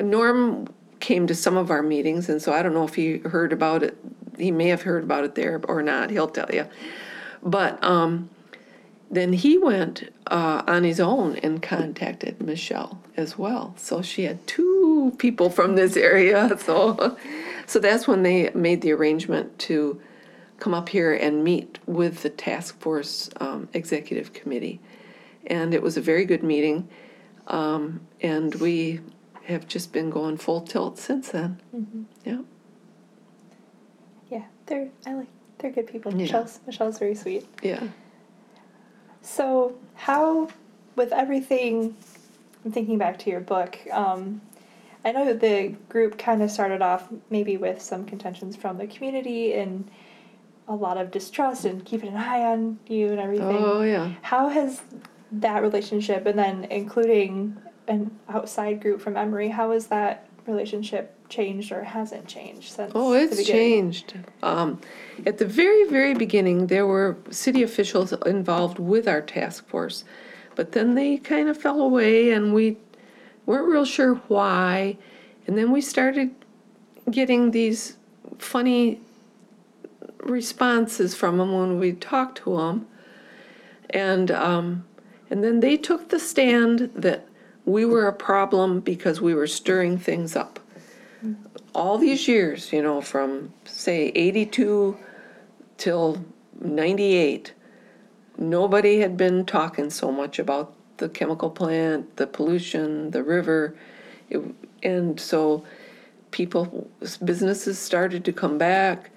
[0.00, 0.68] Norm
[1.00, 3.82] came to some of our meetings, and so I don't know if he heard about
[3.82, 3.98] it.
[4.38, 6.10] He may have heard about it there or not.
[6.10, 6.66] He'll tell you.
[7.42, 8.30] But um,
[9.10, 13.74] then he went uh, on his own and contacted Michelle as well.
[13.76, 16.56] So she had two people from this area.
[16.62, 17.16] So,
[17.66, 20.00] so that's when they made the arrangement to
[20.58, 24.80] come up here and meet with the task force um, executive committee.
[25.46, 26.88] And it was a very good meeting.
[27.48, 29.00] Um, and we
[29.44, 31.60] have just been going full tilt since then.
[32.24, 32.40] Yeah.
[34.30, 35.28] Yeah, they're I like
[35.62, 36.12] they're good people.
[36.12, 36.18] Yeah.
[36.18, 37.46] Michelle's Michelle's very sweet.
[37.62, 37.82] Yeah.
[39.22, 40.48] So how,
[40.96, 41.96] with everything,
[42.64, 43.78] I'm thinking back to your book.
[43.90, 44.42] Um,
[45.04, 49.54] I know the group kind of started off maybe with some contentions from the community
[49.54, 49.88] and
[50.68, 53.56] a lot of distrust and keeping an eye on you and everything.
[53.56, 54.12] Oh, yeah.
[54.22, 54.82] How has
[55.32, 57.56] that relationship, and then including
[57.88, 62.92] an outside group from Emory, how has that relationship changed or hasn't changed since?
[62.94, 64.14] Oh, it's changed.
[64.42, 64.80] Um,
[65.26, 70.04] at the very, very beginning, there were city officials involved with our task force,
[70.54, 72.76] but then they kind of fell away and we
[73.46, 74.98] weren't real sure why.
[75.46, 76.30] And then we started
[77.10, 77.96] getting these
[78.38, 79.00] funny
[80.22, 82.86] responses from them when we talked to them.
[83.90, 84.84] And, um,
[85.30, 87.26] and then they took the stand that
[87.64, 90.58] we were a problem because we were stirring things up
[91.74, 94.96] all these years, you know, from say 82
[95.78, 96.24] till
[96.60, 97.52] 98,
[98.38, 103.74] nobody had been talking so much about the chemical plant, the pollution, the river.
[104.30, 104.42] It,
[104.82, 105.64] and so
[106.30, 106.90] people,
[107.24, 109.10] businesses started to come back.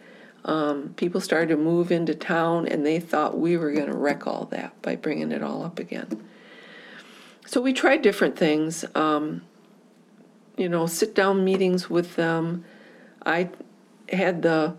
[0.46, 4.28] Um, people started to move into town, and they thought we were going to wreck
[4.28, 6.24] all that by bringing it all up again.
[7.48, 8.86] So we tried different things.
[8.94, 9.42] Um,
[10.58, 12.64] you know, sit down meetings with them.
[13.26, 13.50] I
[14.10, 14.76] had the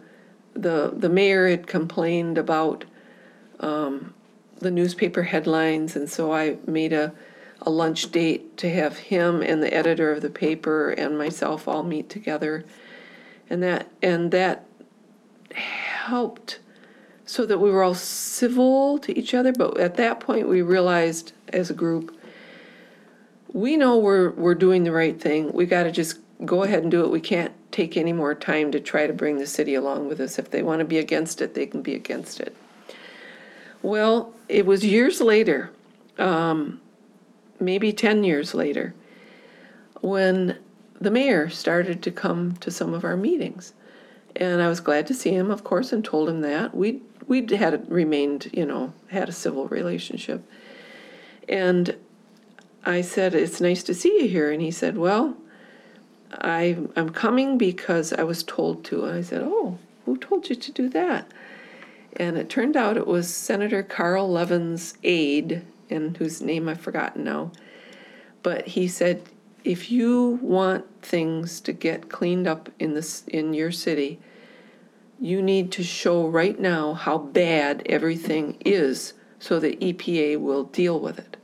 [0.55, 2.85] the the mayor had complained about
[3.61, 4.15] um,
[4.59, 7.13] the newspaper headlines, and so I made a
[7.63, 11.83] a lunch date to have him and the editor of the paper and myself all
[11.83, 12.65] meet together,
[13.51, 14.67] and that and that
[15.53, 16.61] helped
[17.25, 19.53] so that we were all civil to each other.
[19.53, 22.16] But at that point, we realized as a group
[23.53, 25.53] we know we're we're doing the right thing.
[25.53, 27.11] We got to just go ahead and do it.
[27.11, 30.39] We can't take any more time to try to bring the city along with us.
[30.39, 32.57] If they want to be against it, they can be against it.
[33.83, 35.71] Well, it was years later,
[36.19, 36.81] um,
[37.61, 38.95] maybe 10 years later,
[40.01, 40.59] when
[41.01, 43.73] the mayor started to come to some of our meetings.
[44.35, 46.75] And I was glad to see him, of course, and told him that.
[46.75, 50.43] We'd, we'd had remained, you know, had a civil relationship.
[51.49, 51.97] And
[52.87, 54.51] I said, It's nice to see you here.
[54.51, 55.37] And he said, Well,
[56.31, 59.05] I, I'm coming because I was told to.
[59.05, 61.31] And I said, Oh, who told you to do that?
[62.17, 67.25] And it turned out it was Senator Carl Levin's aide, and whose name I've forgotten
[67.25, 67.51] now.
[68.43, 69.23] But he said,
[69.65, 74.21] if you want things to get cleaned up in this in your city,
[75.21, 81.01] you need to show right now how bad everything is so the EPA will deal
[81.01, 81.37] with it.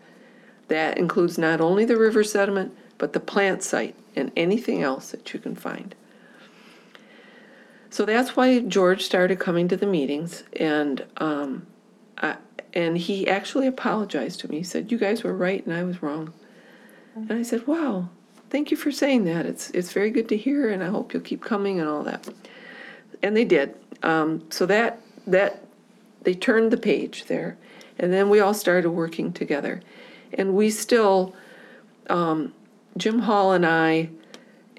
[0.72, 5.34] That includes not only the river sediment, but the plant site and anything else that
[5.34, 5.94] you can find.
[7.90, 11.66] So that's why George started coming to the meetings, and um,
[12.16, 12.36] I,
[12.72, 14.56] and he actually apologized to me.
[14.56, 16.32] He said, "You guys were right, and I was wrong."
[17.16, 18.08] And I said, "Wow,
[18.48, 19.44] thank you for saying that.
[19.44, 22.26] It's it's very good to hear, and I hope you'll keep coming and all that."
[23.22, 23.74] And they did.
[24.02, 25.66] Um, so that that
[26.22, 27.58] they turned the page there,
[27.98, 29.82] and then we all started working together,
[30.34, 31.34] and we still,
[32.08, 32.52] um,
[32.96, 34.10] Jim Hall and I,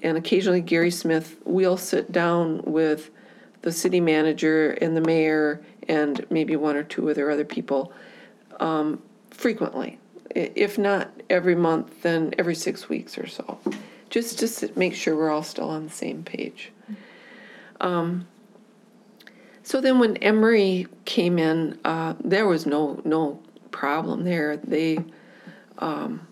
[0.02, 3.10] and occasionally Gary Smith, we'll sit down with
[3.62, 7.92] the city manager and the mayor and maybe one or two other other people
[8.60, 9.98] um, frequently.
[10.34, 13.58] If not every month, then every six weeks or so,
[14.10, 16.72] just to make sure we're all still on the same page.
[17.80, 18.26] Um,
[19.62, 23.40] So then when Emory came in, uh, there was no, no
[23.70, 24.58] problem there.
[24.58, 24.98] They,
[25.78, 26.26] um,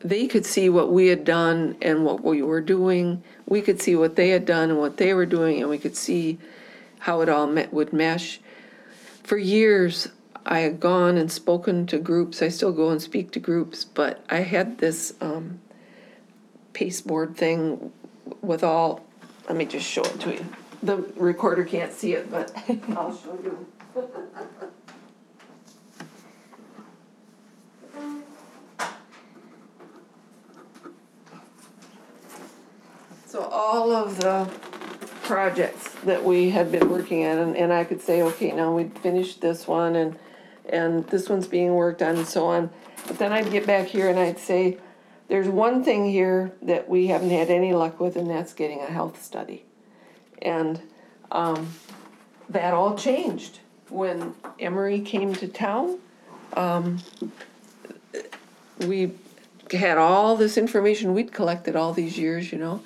[0.00, 3.22] they could see what we had done and what we were doing.
[3.46, 5.96] We could see what they had done and what they were doing, and we could
[5.96, 6.38] see
[7.00, 8.40] how it all met, would mesh.
[9.22, 10.08] For years,
[10.46, 12.42] I had gone and spoken to groups.
[12.42, 15.60] I still go and speak to groups, but I had this um,
[16.72, 17.92] pasteboard thing
[18.40, 19.04] with all.
[19.48, 20.46] Let me just show it to you.
[20.82, 22.52] The recorder can't see it, but
[22.96, 23.66] I'll show you.
[33.30, 34.50] So all of the
[35.22, 38.88] projects that we had been working on, and, and I could say, okay, now we
[38.88, 40.18] finished this one, and,
[40.68, 42.70] and this one's being worked on and so on.
[43.06, 44.78] But then I'd get back here and I'd say,
[45.28, 48.86] there's one thing here that we haven't had any luck with, and that's getting a
[48.86, 49.64] health study.
[50.42, 50.82] And
[51.30, 51.68] um,
[52.48, 53.60] that all changed
[53.90, 56.00] when Emory came to town.
[56.54, 56.98] Um,
[58.80, 59.12] we
[59.70, 62.82] had all this information we'd collected all these years, you know,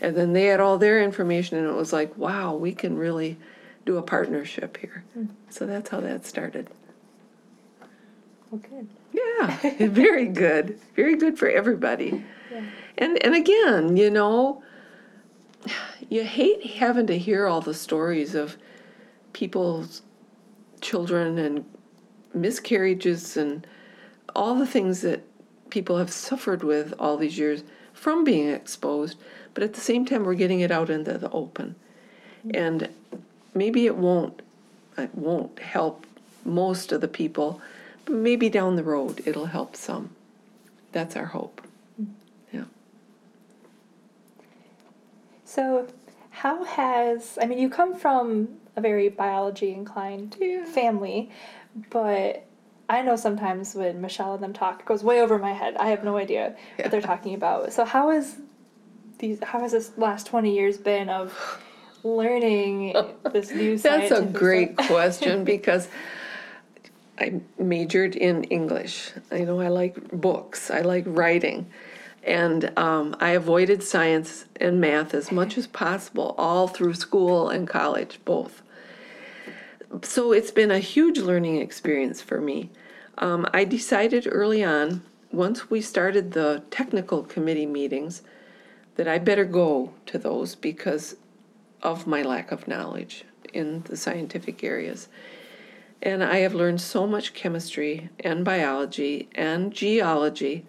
[0.00, 3.36] and then they had all their information, and it was like, wow, we can really
[3.84, 5.04] do a partnership here.
[5.14, 5.26] Hmm.
[5.50, 6.68] So that's how that started.
[8.50, 8.88] Well, good.
[9.12, 10.78] Yeah, very good.
[10.94, 12.24] Very good for everybody.
[12.52, 12.62] Yeah.
[12.98, 14.62] And and again, you know,
[16.08, 18.56] you hate having to hear all the stories of
[19.32, 20.02] people's
[20.80, 21.64] children and
[22.34, 23.66] miscarriages and
[24.34, 25.22] all the things that
[25.70, 29.18] people have suffered with all these years from being exposed,
[29.58, 31.74] but at the same time we're getting it out into the open.
[32.54, 32.88] And
[33.54, 34.40] maybe it won't
[34.96, 36.06] it won't help
[36.44, 37.60] most of the people,
[38.04, 40.10] but maybe down the road it'll help some.
[40.92, 41.60] That's our hope.
[42.52, 42.66] Yeah.
[45.44, 45.88] So,
[46.30, 50.66] how has, I mean, you come from a very biology inclined Yeah.
[50.66, 51.32] family,
[51.90, 52.44] but
[52.88, 55.76] I know sometimes when Michelle and them talk, it goes way over my head.
[55.78, 56.84] I have no idea Yeah.
[56.84, 57.72] what they're talking about.
[57.72, 58.36] So, how is
[59.18, 61.62] these, how has this last 20 years been of
[62.02, 62.94] learning
[63.32, 65.88] this new That's a great question because
[67.18, 69.10] I majored in English.
[69.30, 71.70] I know I like books, I like writing.
[72.22, 77.66] And um, I avoided science and math as much as possible, all through school and
[77.66, 78.62] college, both.
[80.02, 82.70] So it's been a huge learning experience for me.
[83.16, 85.02] Um, I decided early on,
[85.32, 88.22] once we started the technical committee meetings,
[88.98, 91.14] that I better go to those because
[91.82, 93.24] of my lack of knowledge
[93.54, 95.06] in the scientific areas.
[96.02, 100.66] And I have learned so much chemistry and biology and geology,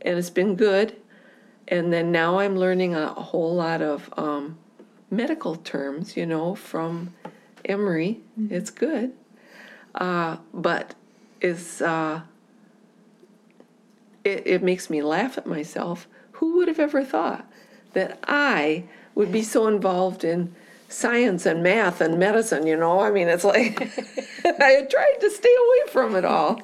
[0.00, 0.94] and it's been good.
[1.66, 4.58] And then now I'm learning a, whole lot of um,
[5.10, 7.14] medical terms, you know, from
[7.64, 8.20] Emory.
[8.48, 9.12] It's good.
[9.92, 10.94] Uh, but
[11.40, 12.20] it's, uh,
[14.22, 16.06] it, it makes me laugh at myself.
[16.32, 17.44] Who would have ever thought
[17.96, 18.84] that I
[19.14, 20.54] would be so involved in
[20.86, 23.00] science and math and medicine, you know?
[23.00, 23.80] I mean, it's like
[24.60, 26.60] I had tried to stay away from it all.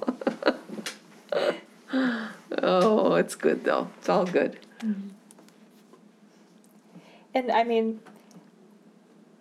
[2.62, 3.88] oh, it's good though.
[3.98, 4.58] It's all good.
[4.80, 5.08] Mm-hmm.
[7.34, 8.00] And I mean,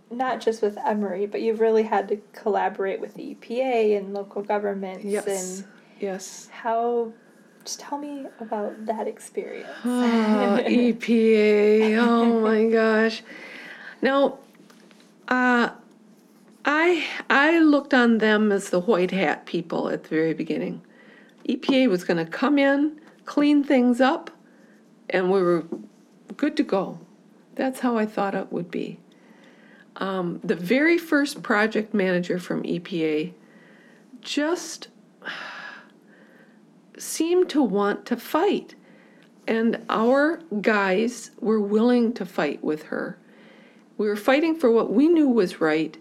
[0.10, 4.42] not just with Emory, but you've really had to collaborate with the EPA and local
[4.42, 5.28] governments Yes.
[5.28, 5.68] and
[6.00, 6.48] Yes.
[6.52, 7.12] how.
[7.64, 9.70] Just tell me about that experience.
[9.86, 11.98] Oh, EPA.
[12.08, 13.24] Oh my gosh.
[14.02, 14.40] Now,
[15.28, 15.70] uh,
[16.66, 20.82] I I looked on them as the white hat people at the very beginning.
[21.48, 24.30] EPA was going to come in, clean things up,
[25.10, 25.66] and we were
[26.38, 27.00] good to go.
[27.56, 29.00] That's how I thought it would be.
[29.98, 33.34] Um, the very first project manager from EPA
[34.22, 34.88] just
[37.02, 38.76] seemed to want to fight.
[39.48, 43.18] And our guys were willing to fight with her.
[43.98, 45.98] We were fighting for what we knew was right.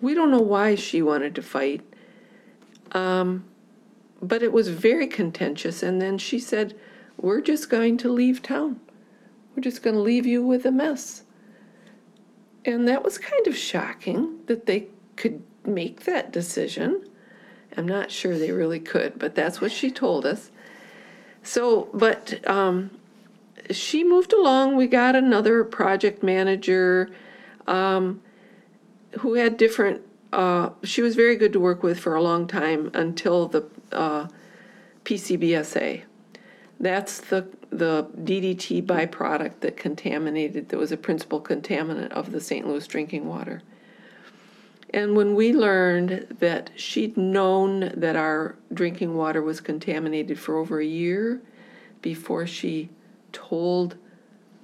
[0.00, 1.80] We don't know why she wanted to fight.
[2.92, 3.44] Um,
[4.22, 5.82] but it was very contentious.
[5.82, 6.78] And then she said,
[7.16, 8.80] We're just going to leave town.
[9.54, 11.24] We're just going to leave you with a mess.
[12.64, 17.04] And that was kind of shocking that they could make that decision.
[17.76, 20.50] I'm not sure they really could, but that's what she told us.
[21.42, 22.90] So, but um,
[23.70, 24.76] she moved along.
[24.76, 27.10] We got another project manager
[27.66, 28.20] um,
[29.20, 30.02] who had different.
[30.32, 34.28] Uh, she was very good to work with for a long time until the uh,
[35.04, 36.02] PCBSA.
[36.78, 40.70] That's the the DDT byproduct that contaminated.
[40.70, 42.66] That was a principal contaminant of the St.
[42.66, 43.62] Louis drinking water.
[44.92, 50.80] And when we learned that she'd known that our drinking water was contaminated for over
[50.80, 51.40] a year
[52.02, 52.90] before she
[53.32, 53.96] told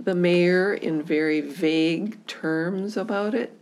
[0.01, 3.57] the mayor in very vague terms about it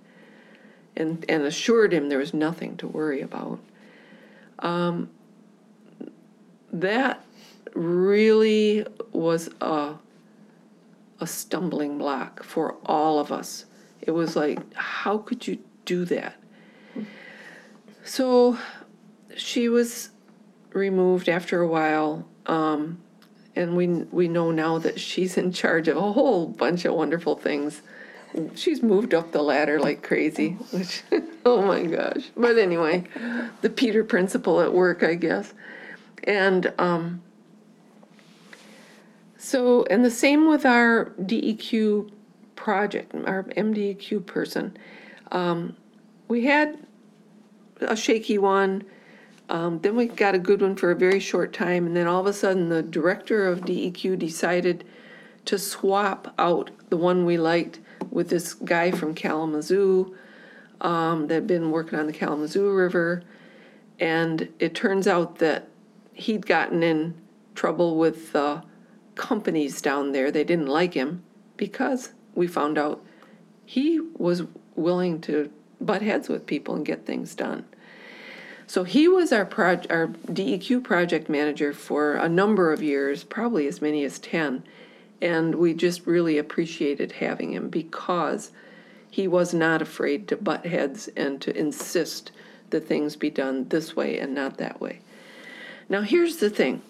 [0.97, 3.59] and, and assured him there was nothing to worry about,
[4.61, 5.11] um,
[6.73, 7.25] that
[7.75, 9.95] really was a,
[11.21, 13.67] a stumbling block for all of us.
[14.01, 16.37] It was like, how could you do that?
[18.05, 18.59] So
[19.37, 20.11] she was
[20.73, 23.01] removed after a while, um,
[23.57, 27.37] and we we know now that she's in charge of a whole bunch of wonderful
[27.37, 27.83] things
[28.55, 31.03] she's moved up the ladder like crazy, which,
[31.47, 32.31] oh my gosh.
[32.37, 33.05] But anyway,
[33.61, 35.55] the Peter principle at work, I guess.
[36.25, 37.23] And um,
[39.37, 42.11] so, and the same with our DEQ
[42.57, 44.77] project, our MDEQ person.
[45.31, 45.77] Um,
[46.29, 46.84] we had
[47.81, 48.85] a shaky one.
[49.49, 52.21] Um, then we got a good one for a very short time, and then all
[52.21, 54.85] of a sudden, the director of DEQ decided
[55.45, 60.17] to swap out the one we liked with this guy from Kalamazoo
[60.81, 63.23] um, that had been working on the Kalamazoo River.
[64.01, 65.69] And it turns out that
[66.13, 67.15] he'd gotten in
[67.55, 68.63] trouble with the
[69.15, 70.31] companies down there.
[70.31, 71.23] They didn't like him
[71.57, 73.05] because we found out
[73.65, 74.43] he was
[74.75, 75.51] willing to
[75.81, 77.65] butt heads with people and get things done.
[78.67, 83.83] So he was our our DEQ project manager for a number of years, probably as
[83.83, 84.65] many as 10.
[85.21, 88.53] And we just really appreciated having him because
[89.11, 92.33] he was not afraid to butt heads and to insist
[92.71, 95.01] that things be done this way and not that way.
[95.89, 96.83] Now, here's the thing.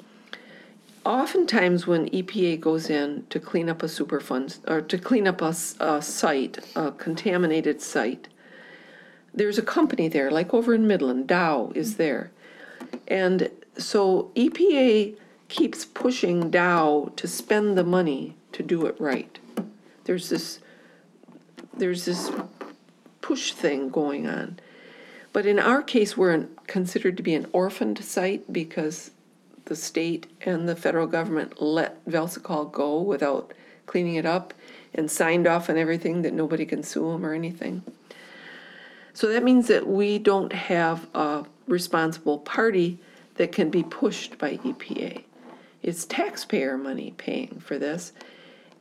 [1.05, 5.53] Oftentimes, when EPA goes in to clean up a Superfund or to clean up a
[5.53, 8.29] site, a contaminated site,
[9.35, 11.97] there's a company there, like over in Midland, Dow is mm.
[11.99, 12.31] there.
[13.09, 15.17] And so EPA
[15.49, 19.39] keeps pushing Dow to spend the money to do it right.
[20.05, 20.61] There's this,
[21.77, 22.31] there's this
[23.21, 24.59] push thing going on.
[25.33, 29.11] But in our case, we're an- considered to be an orphaned site because
[29.65, 33.53] the state and the federal government let Velsicol go without
[33.87, 34.55] cleaning it up
[34.95, 37.83] and signed off on everything that nobody can sue them or anything.
[39.15, 42.99] So that means that we don't have a responsible party
[43.37, 45.23] that can be pushed by EPA.
[45.83, 48.13] It's taxpayer money paying for this.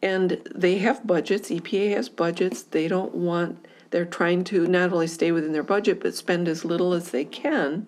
[0.01, 5.07] And they have budgets, EPA has budgets, they don't want, they're trying to not only
[5.07, 7.87] stay within their budget, but spend as little as they can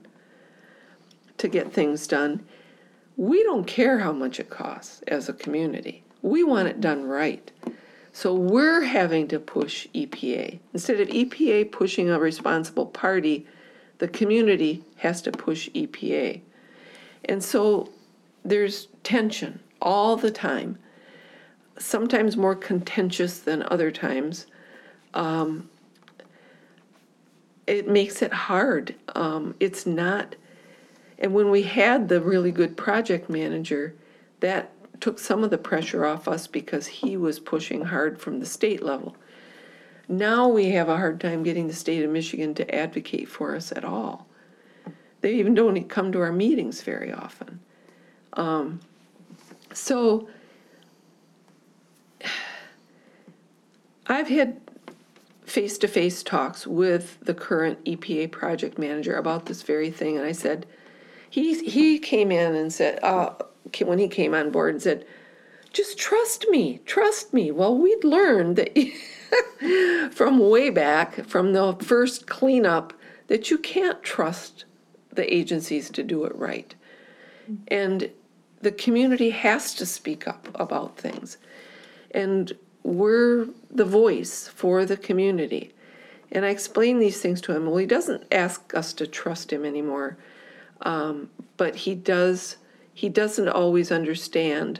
[1.37, 2.45] to get things done.
[3.17, 6.03] We don't care how much it costs as a community.
[6.21, 7.51] We want it done right.
[8.15, 10.59] So we're having to push EPA.
[10.73, 13.45] Instead of EPA pushing a responsible party,
[13.97, 16.39] the community has to push EPA.
[17.25, 17.89] And so
[18.45, 20.79] there's tension all the time,
[21.77, 24.45] sometimes more contentious than other times.
[25.13, 25.69] Um,
[27.67, 28.95] it makes it hard.
[29.13, 30.37] Um, it's not,
[31.19, 33.93] and when we had the really good project manager,
[34.39, 34.71] that
[35.01, 38.81] took some of the pressure off us because he was pushing hard from the state
[38.81, 39.15] level.
[40.07, 43.71] Now we have a hard time getting the state of Michigan to advocate for us
[43.71, 44.27] at all.
[45.21, 47.59] They even don't come to our meetings very often.
[48.33, 48.79] Um,
[49.73, 50.27] so
[54.07, 54.61] I've had
[55.45, 60.25] face to face talks with the current EPA project manager about this very thing, and
[60.25, 60.65] I said,
[61.29, 63.33] he, he came in and said, uh,
[63.83, 65.05] when he came on board and said,
[65.71, 67.51] just trust me, trust me.
[67.51, 72.93] Well, we'd learned that from way back, from the first cleanup,
[73.27, 74.65] that you can't trust
[75.11, 76.73] the agencies to do it right.
[77.67, 78.09] And
[78.61, 81.37] the community has to speak up about things.
[82.11, 82.53] And
[82.83, 85.73] we're the voice for the community.
[86.31, 87.65] And I explained these things to him.
[87.65, 90.17] Well, he doesn't ask us to trust him anymore,
[90.81, 92.57] um, but he does.
[92.95, 94.79] He doesn't always understand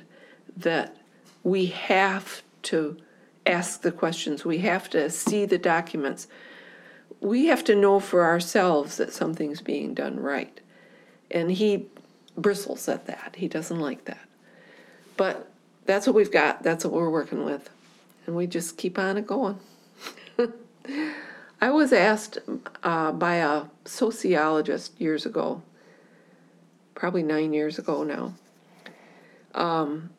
[0.55, 0.95] that
[1.43, 2.97] we have to
[3.45, 4.45] ask the questions.
[4.45, 6.28] We have to see the documents.
[7.20, 10.61] We have to know for ourselves that something's being done right.
[11.30, 11.88] And he
[12.38, 13.36] bristles at that.
[13.38, 14.26] He doesn't like that.
[15.18, 15.51] But
[15.86, 16.63] that's what we've got.
[16.63, 17.70] That's what we're working with.
[18.26, 19.59] And we just keep on it going.
[21.61, 22.39] I was asked
[22.82, 25.61] uh, by a sociologist years ago,
[26.95, 28.33] probably nine years ago now,
[29.53, 30.09] um,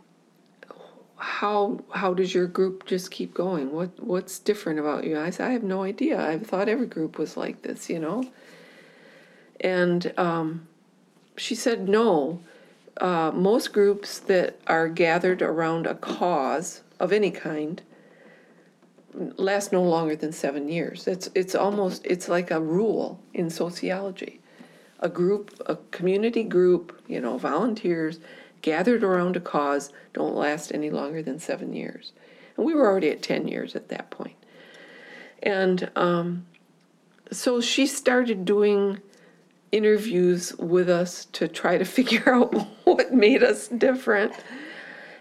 [1.17, 3.73] how how does your group just keep going?
[3.73, 5.19] What what's different about you?
[5.19, 6.25] I said I have no idea.
[6.25, 8.25] I thought every group was like this, you know.
[9.61, 10.69] And um,
[11.37, 12.41] she said no.
[12.99, 17.83] Uh, most groups that are gathered around a cause of any kind
[19.37, 21.07] last no longer than seven years.
[21.07, 24.41] It's it's almost it's like a rule in sociology.
[25.01, 28.19] A group, a community group, you know, volunteers
[28.63, 32.13] gathered around a cause don't last any longer than seven years.
[32.57, 34.37] And we were already at ten years at that point.
[35.43, 36.47] And um,
[37.31, 39.01] so she started doing
[39.73, 44.33] interviews with us to try to figure out what made us different.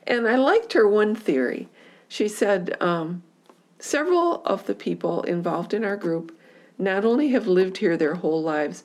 [0.07, 1.67] And I liked her one theory.
[2.07, 3.23] She said, um,
[3.79, 6.37] several of the people involved in our group
[6.77, 8.83] not only have lived here their whole lives,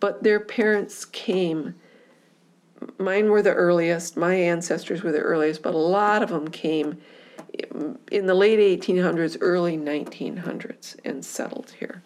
[0.00, 1.74] but their parents came.
[2.98, 6.98] Mine were the earliest, my ancestors were the earliest, but a lot of them came
[8.10, 12.02] in the late 1800s, early 1900s, and settled here.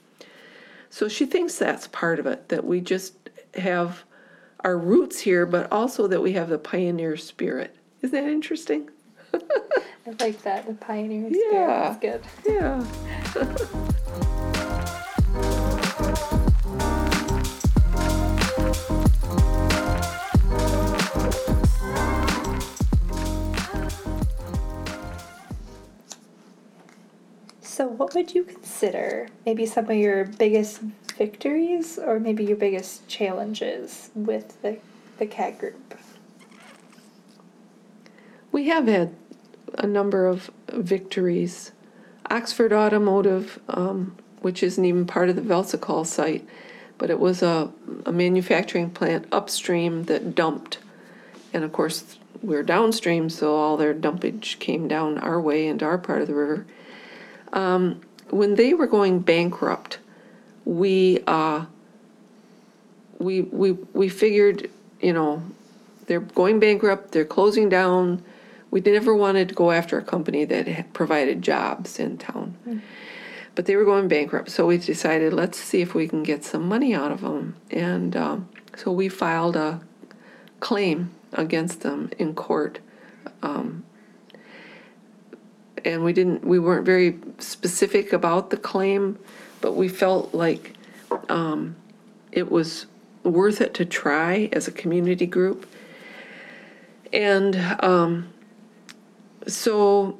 [0.89, 3.15] So she thinks that's part of it, that we just
[3.55, 4.05] have
[4.61, 7.77] our roots here, but also that we have the pioneer spirit.
[8.03, 8.91] Isn't that interesting?
[9.35, 9.41] I
[10.19, 10.67] like that.
[10.67, 11.91] The pioneer spirit Yeah.
[11.93, 12.23] is good.
[12.47, 13.91] Yeah.
[27.81, 30.83] So, what would you consider maybe some of your biggest
[31.17, 34.77] victories or maybe your biggest challenges with the,
[35.17, 35.95] the CAT group?
[38.53, 39.17] We have had
[39.79, 41.73] a number of victories.
[42.31, 46.47] Oxford Automotive, um, which isn't even part of the Velsicol site,
[46.99, 47.73] but it was a,
[48.05, 50.77] a manufacturing plant upstream that dumped.
[51.55, 55.97] And of course, we're downstream, so all their dumpage came down our way into our
[55.97, 56.67] part of the river.
[57.53, 59.99] Um, when they were going bankrupt,
[60.65, 61.65] we uh,
[63.19, 64.71] we we we figured,
[65.01, 65.43] you know,
[66.07, 68.23] they're going bankrupt, they're closing down.
[68.71, 72.57] We never wanted to go after a company that provided jobs in town.
[73.57, 76.69] But they were going bankrupt, so we decided let's see if we can get some
[76.69, 77.57] money out of them.
[77.71, 79.81] And um, so we filed a
[80.61, 82.79] claim against them in court.
[83.43, 83.85] Um,
[85.85, 89.19] and we didn't, we weren't very specific about the claim,
[89.61, 90.75] but we felt like
[91.29, 91.77] um,
[92.33, 92.87] it was
[93.23, 95.69] worth it to try as a community group.
[97.13, 98.29] And um,
[99.47, 100.19] so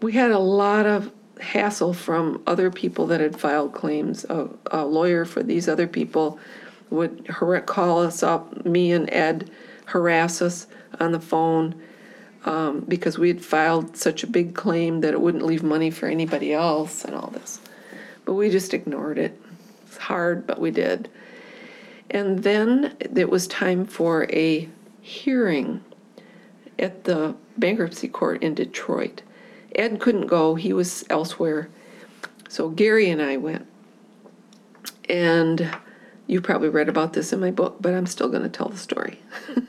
[0.00, 1.10] we had a lot of
[1.40, 4.24] hassle from other people that had filed claims.
[4.24, 6.38] A, a lawyer for these other people
[6.90, 7.26] would
[7.66, 9.50] call us up, me and Ed
[9.86, 10.66] harass us
[11.00, 11.74] on the phone
[12.44, 16.06] um, because we had filed such a big claim that it wouldn't leave money for
[16.06, 17.60] anybody else and all this.
[18.24, 19.40] But we just ignored it.
[19.86, 21.08] It's hard, but we did.
[22.10, 24.68] And then it was time for a
[25.00, 25.82] hearing
[26.78, 29.22] at the bankruptcy court in Detroit.
[29.74, 31.68] Ed couldn't go, he was elsewhere.
[32.48, 33.66] So Gary and I went.
[35.08, 35.76] And
[36.26, 38.78] you probably read about this in my book, but I'm still going to tell the
[38.78, 39.18] story.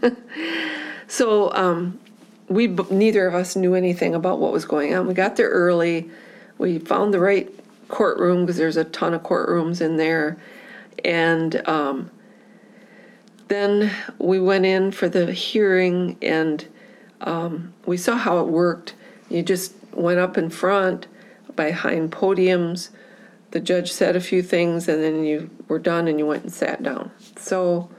[1.07, 1.99] so um,
[2.47, 5.07] we neither of us knew anything about what was going on.
[5.07, 6.09] We got there early.
[6.57, 7.51] We found the right
[7.87, 10.37] courtroom because there's a ton of courtrooms in there,
[11.03, 12.11] and um,
[13.47, 16.67] then we went in for the hearing, and
[17.21, 18.93] um, we saw how it worked.
[19.29, 21.07] You just went up in front
[21.55, 22.89] behind podiums.
[23.51, 26.53] The judge said a few things, and then you were done, and you went and
[26.53, 27.11] sat down.
[27.37, 27.89] So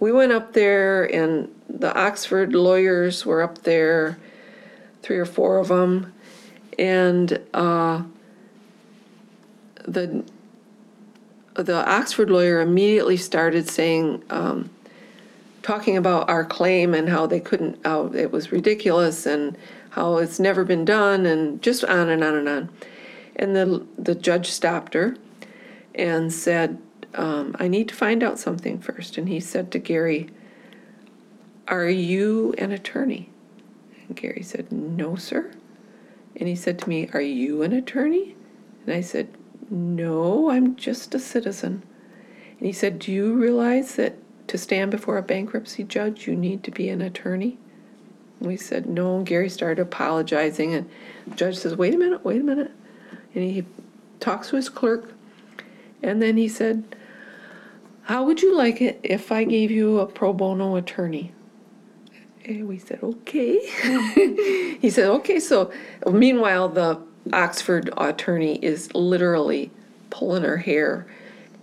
[0.00, 4.16] we went up there, and the Oxford lawyers were up there,
[5.02, 6.12] three or four of them,
[6.78, 8.02] and uh,
[9.84, 10.24] the
[11.54, 14.70] the Oxford lawyer immediately started saying, um,
[15.62, 19.56] talking about our claim and how they couldn't, how it was ridiculous and
[19.90, 22.68] how it's never been done, and just on and on and on.
[23.36, 25.16] And the the judge stopped her
[25.94, 26.78] and said,
[27.14, 29.18] um, "I need to find out something first.
[29.18, 30.30] And he said to Gary,
[31.68, 33.30] "Are you an attorney?"
[34.06, 35.50] And Gary said, "No, sir."
[36.36, 38.36] And he said to me, "Are you an attorney?"
[38.86, 39.28] And I said,
[39.70, 41.82] "No, I'm just a citizen."
[42.58, 44.14] And he said, "Do you realize that
[44.48, 47.58] to stand before a bankruptcy judge, you need to be an attorney?"
[48.40, 50.88] And we said, "No." And Gary started apologizing, and
[51.26, 52.72] the judge says, "Wait a minute, wait a minute."
[53.34, 53.64] And he
[54.20, 55.12] talks to his clerk,
[56.02, 56.96] and then he said,
[58.02, 61.32] How would you like it if I gave you a pro bono attorney?
[62.44, 63.58] And we said, Okay.
[64.80, 65.40] he said, Okay.
[65.40, 65.72] So,
[66.10, 67.00] meanwhile, the
[67.32, 69.70] Oxford attorney is literally
[70.10, 71.06] pulling her hair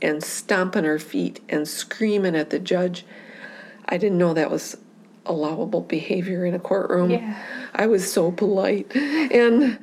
[0.01, 3.05] and stomping her feet and screaming at the judge.
[3.87, 4.77] I didn't know that was
[5.25, 7.11] allowable behavior in a courtroom.
[7.11, 7.37] Yeah.
[7.73, 8.93] I was so polite.
[8.95, 9.77] And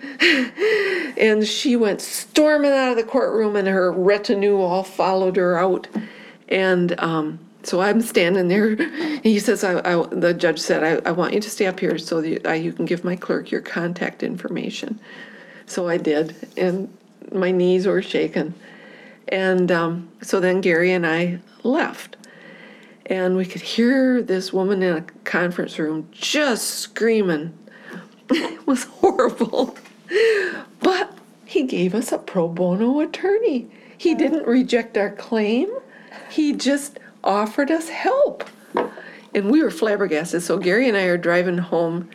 [1.16, 5.86] and she went storming out of the courtroom and her retinue all followed her out.
[6.48, 7.38] And um,
[7.68, 8.76] so I'm standing there.
[9.22, 11.98] He says, I, I, the judge said, I, I want you to stay up here
[11.98, 14.98] so that I, you can give my clerk your contact information.
[15.66, 16.34] So I did.
[16.56, 16.90] And
[17.30, 18.54] my knees were shaking.
[19.28, 22.16] And um, so then Gary and I left.
[23.04, 27.52] And we could hear this woman in a conference room just screaming
[28.30, 29.76] it was horrible.
[30.80, 31.12] But
[31.44, 33.68] he gave us a pro bono attorney.
[33.98, 35.68] He didn't reject our claim.
[36.30, 38.44] He just offered us help.
[39.34, 40.42] And we were flabbergasted.
[40.42, 42.08] So Gary and I are driving home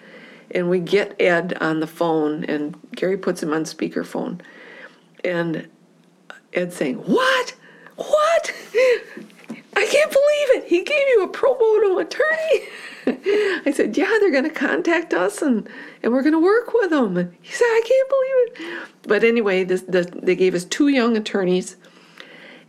[0.51, 4.41] and we get Ed on the phone and Gary puts him on speakerphone.
[5.23, 5.67] And
[6.53, 7.55] Ed saying, What?
[7.95, 8.53] What?
[9.75, 10.65] I can't believe it.
[10.67, 12.67] He gave you a pro bono attorney.
[13.65, 15.67] I said, Yeah, they're going to contact us and,
[16.01, 17.17] and we're going to work with them.
[17.17, 18.89] And he said, I can't believe it.
[19.03, 21.77] But anyway, this, the, they gave us two young attorneys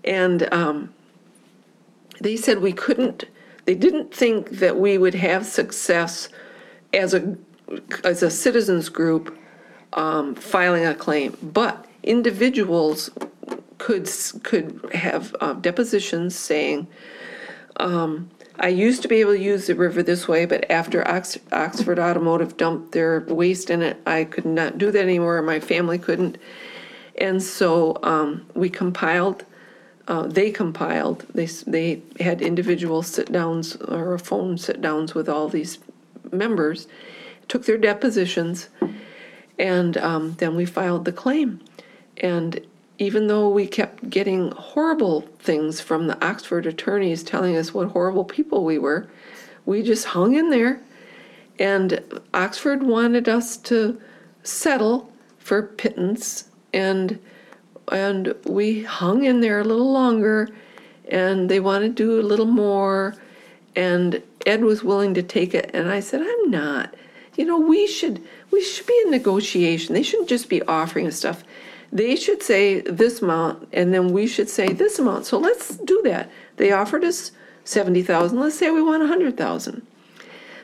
[0.05, 0.94] and um,
[2.25, 3.25] they said we couldn't,
[3.67, 6.29] they didn't think that we would have success
[6.93, 7.37] as a,
[8.03, 9.39] as a citizens group
[9.93, 11.37] um, filing a claim.
[11.43, 13.11] But individuals
[13.79, 14.11] could,
[14.43, 16.87] could have uh, depositions saying,
[17.77, 21.39] um, I used to be able to use the river this way, but after Ox-
[21.53, 25.99] Oxford Automotive dumped their waste in it, I could not do that anymore, my family
[25.99, 26.39] couldn't.
[27.19, 29.45] And so um, we compiled,
[30.09, 35.79] uh, they compiled, they, they had individual sit-downs or phone sit-downs with all these
[36.31, 36.87] members,
[37.49, 38.69] took their depositions,
[39.59, 41.61] and um, then we filed the claim.
[42.19, 42.61] And
[42.99, 48.25] even though we kept getting horrible things from the Oxford attorneys telling us what horrible
[48.25, 49.09] people we were,
[49.67, 50.81] we just hung in there.
[51.59, 52.01] And
[52.33, 54.01] Oxford wanted us to
[54.43, 57.19] settle for pittance, and
[57.91, 60.49] and we hung in there a little longer,
[61.09, 63.17] and they wanted to do a little more,
[63.77, 66.95] and Ed was willing to take it, and I said, I'm not.
[67.37, 69.95] You know, we should we should be in negotiation.
[69.95, 71.43] They shouldn't just be offering us stuff.
[71.91, 75.27] They should say this amount, and then we should say this amount.
[75.27, 76.31] So let's do that.
[76.57, 77.33] They offered us
[77.65, 78.39] seventy thousand.
[78.39, 79.85] Let's say we want a hundred thousand.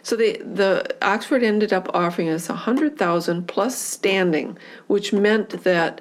[0.02, 4.56] So they, the Oxford ended up offering us a hundred thousand plus standing,
[4.86, 6.00] which meant that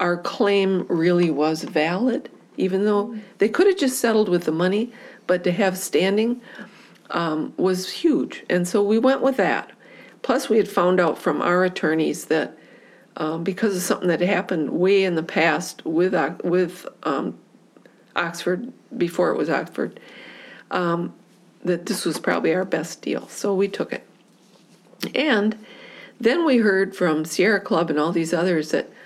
[0.00, 4.92] our claim really was valid, even though they could have just settled with the money,
[5.26, 6.40] but to have standing
[7.10, 8.44] um, was huge.
[8.48, 9.70] And so we went with that.
[10.22, 12.56] Plus, we had found out from our attorneys that
[13.16, 17.38] um, because of something that happened way in the past with with um,
[18.16, 20.00] Oxford before it was Oxford,
[20.70, 21.12] um,
[21.64, 23.28] that this was probably our best deal.
[23.28, 24.06] So we took it.
[25.14, 25.58] And
[26.20, 28.99] then we heard from Sierra Club and all these others that "Oh,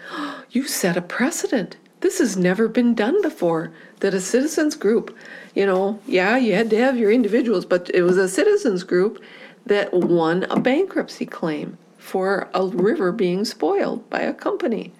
[0.54, 1.76] you set a precedent.
[2.00, 3.72] This has never been done before.
[4.00, 5.16] That a citizens group,
[5.54, 9.22] you know, yeah, you had to have your individuals, but it was a citizens group
[9.66, 14.92] that won a bankruptcy claim for a river being spoiled by a company.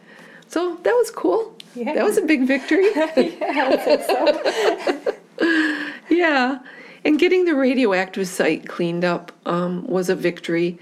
[0.49, 1.55] So that was cool.
[1.75, 1.93] Yeah.
[1.95, 2.91] That was a big victory.
[2.95, 5.15] yeah, so.
[6.09, 6.59] Yeah,
[7.05, 10.79] and getting the radioactive site cleaned up um, was a victory.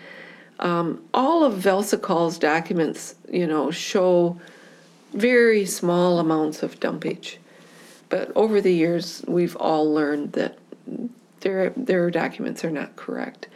[0.61, 4.39] Um, all of Velsicol's documents, you know, show
[5.13, 7.39] very small amounts of dumpage,
[8.09, 10.59] but over the years, we've all learned that
[11.41, 13.49] their their documents are not correct.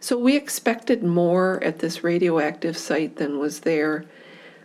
[0.00, 4.04] So we expected more at this radioactive site than was there.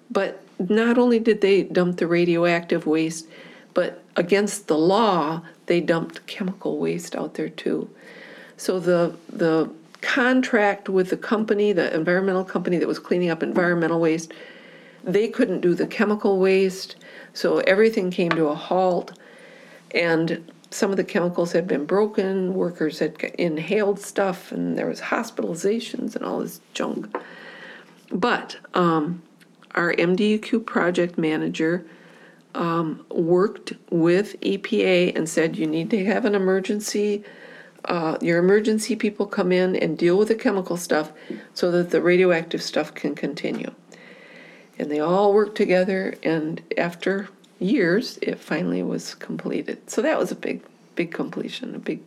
[0.09, 3.27] But not only did they dump the radioactive waste,
[3.73, 7.89] but against the law, they dumped chemical waste out there too.
[8.57, 9.69] So the the
[10.01, 14.33] contract with the company, the environmental company that was cleaning up environmental waste,
[15.07, 16.97] they couldn't do the chemical waste,
[17.33, 19.17] so everything came to a halt.
[19.91, 24.99] And some of the chemicals had been broken, workers had inhaled stuff, and there was
[24.99, 27.15] hospitalizations and all this junk.
[28.11, 29.23] But um,
[29.75, 31.85] our MDEQ project manager
[32.53, 37.23] um, worked with EPA and said, you need to have an emergency,
[37.85, 41.13] uh, your emergency people come in and deal with the chemical stuff
[41.53, 43.71] so that the radioactive stuff can continue.
[44.79, 49.89] And they all worked together, and after years, it finally was completed.
[49.89, 50.61] So that was a big,
[50.95, 52.01] big completion, a big,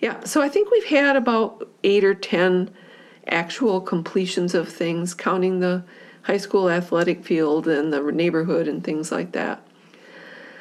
[0.00, 0.24] yeah.
[0.24, 2.70] So I think we've had about eight or 10
[3.28, 5.84] actual completions of things, counting the
[6.22, 9.66] high school athletic field and the neighborhood and things like that.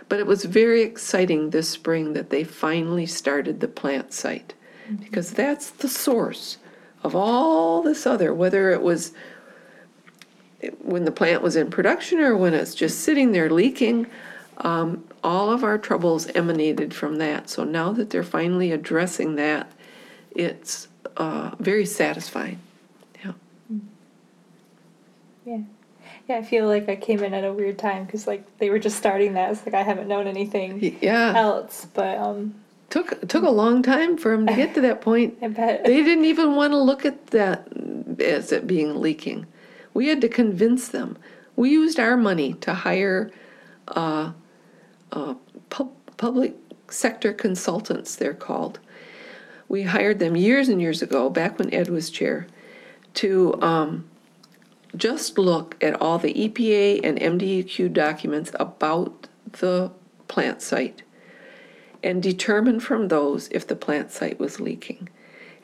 [0.09, 4.53] But it was very exciting this spring that they finally started the plant site
[4.85, 4.97] mm-hmm.
[4.97, 6.57] because that's the source
[7.03, 9.13] of all this other, whether it was
[10.81, 14.07] when the plant was in production or when it's just sitting there leaking.
[14.57, 17.49] Um, all of our troubles emanated from that.
[17.49, 19.71] So now that they're finally addressing that,
[20.31, 20.87] it's
[21.17, 22.59] uh, very satisfying.
[23.23, 23.31] Yeah.
[25.45, 25.59] Yeah.
[26.27, 28.79] Yeah, I feel like I came in at a weird time because like they were
[28.79, 29.51] just starting that.
[29.51, 31.33] It's like I haven't known anything Yeah.
[31.35, 32.55] else, but um,
[32.89, 35.37] Took took a long time for them to get to that point.
[35.41, 35.83] I bet.
[35.83, 37.67] They didn't even want to look at that
[38.19, 39.47] as it being leaking.
[39.93, 41.17] We had to convince them.
[41.55, 43.31] We used our money to hire
[43.87, 44.31] uh,
[45.11, 45.35] uh,
[45.69, 46.55] pub- public
[46.89, 48.79] sector consultants, they're called.
[49.67, 52.47] We hired them years and years ago, back when Ed was chair,
[53.15, 54.05] to um,
[54.95, 59.91] just look at all the EPA and MDEQ documents about the
[60.27, 61.03] plant site
[62.03, 65.09] and determine from those if the plant site was leaking.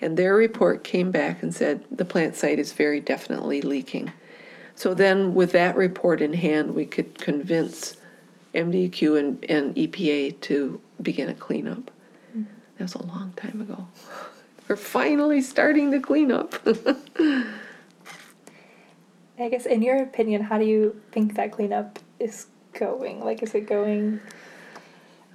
[0.02, 4.12] And their report came back and said the plant site is very definitely leaking.
[4.76, 7.98] So then, with that report in hand, we could convince
[8.56, 11.92] MDQ and, and EPA to begin a cleanup.
[12.32, 12.44] Mm-hmm.
[12.78, 13.88] That was a long time ago.
[14.70, 16.56] We're finally starting the cleanup.
[19.40, 23.24] I guess, in your opinion, how do you think that cleanup is going?
[23.24, 24.22] Like, is it going?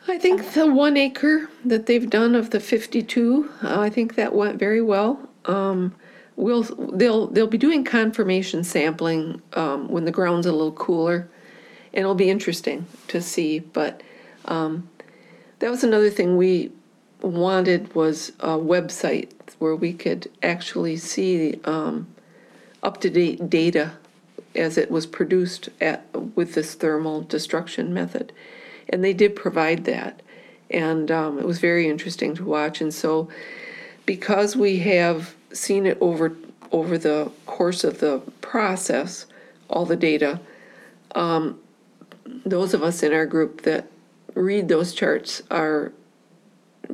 [0.06, 4.34] I think the one acre that they've done of the 52, uh, I think that
[4.34, 5.28] went very well.
[5.46, 5.94] Um,
[6.36, 11.28] we'll they'll they'll be doing confirmation sampling um, when the ground's a little cooler,
[11.92, 13.60] and it'll be interesting to see.
[13.60, 14.02] But
[14.44, 14.88] um,
[15.60, 16.70] that was another thing we
[17.22, 22.06] wanted was a website where we could actually see um,
[22.82, 23.92] up to date data
[24.54, 26.04] as it was produced at
[26.36, 28.32] with this thermal destruction method,
[28.88, 30.22] and they did provide that,
[30.70, 32.80] and um, it was very interesting to watch.
[32.80, 33.28] And so,
[34.06, 36.36] because we have seen it over
[36.72, 39.26] over the course of the process,
[39.68, 40.40] all the data,
[41.14, 41.58] um,
[42.44, 43.86] those of us in our group that
[44.34, 45.92] read those charts are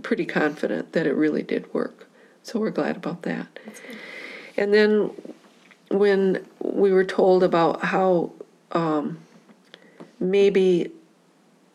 [0.02, 2.08] pretty confident that it really did work.
[2.42, 3.46] So we're glad about that.
[4.56, 5.10] And then
[5.90, 8.32] when we were told about how
[8.72, 9.18] um,
[10.18, 10.92] maybe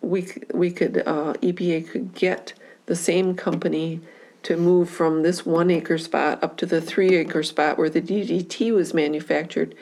[0.05, 2.53] we we could uh, EPA could get
[2.85, 3.99] the same company
[4.43, 8.01] to move from this one acre spot up to the three acre spot where the
[8.01, 9.73] DDT was manufactured,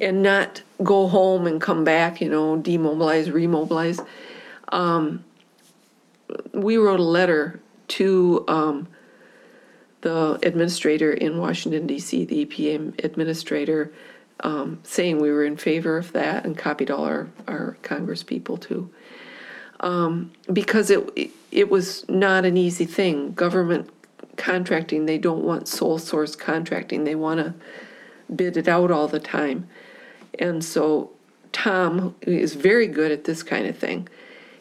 [0.00, 4.04] and not go home and come back, you know, demobilize, remobilize.
[4.68, 5.24] Um,
[6.52, 8.86] we wrote a letter to um,
[10.02, 13.92] the administrator in Washington D.C., the EPA administrator,
[14.40, 18.56] um, saying we were in favor of that, and copied all our our Congress people
[18.56, 18.90] too,
[19.80, 23.32] um, because it it was not an easy thing.
[23.32, 23.90] Government
[24.36, 27.04] contracting, they don't want sole source contracting.
[27.04, 27.54] They want to
[28.34, 29.68] bid it out all the time,
[30.38, 31.10] and so
[31.52, 34.08] Tom is very good at this kind of thing.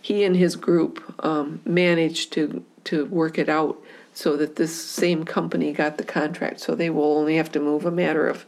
[0.01, 3.77] He and his group um, managed to to work it out
[4.13, 6.59] so that this same company got the contract.
[6.59, 8.45] So they will only have to move a matter of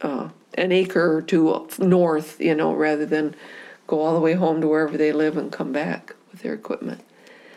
[0.00, 3.36] uh, an acre or two north, you know, rather than
[3.90, 7.00] go all the way home to wherever they live and come back with their equipment.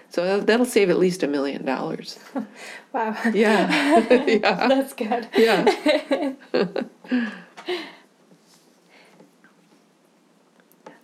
[0.09, 2.19] So that'll save at least a million dollars.
[2.93, 3.17] Wow.
[3.33, 5.27] Yeah, yeah, That's good.
[5.35, 5.65] yeah.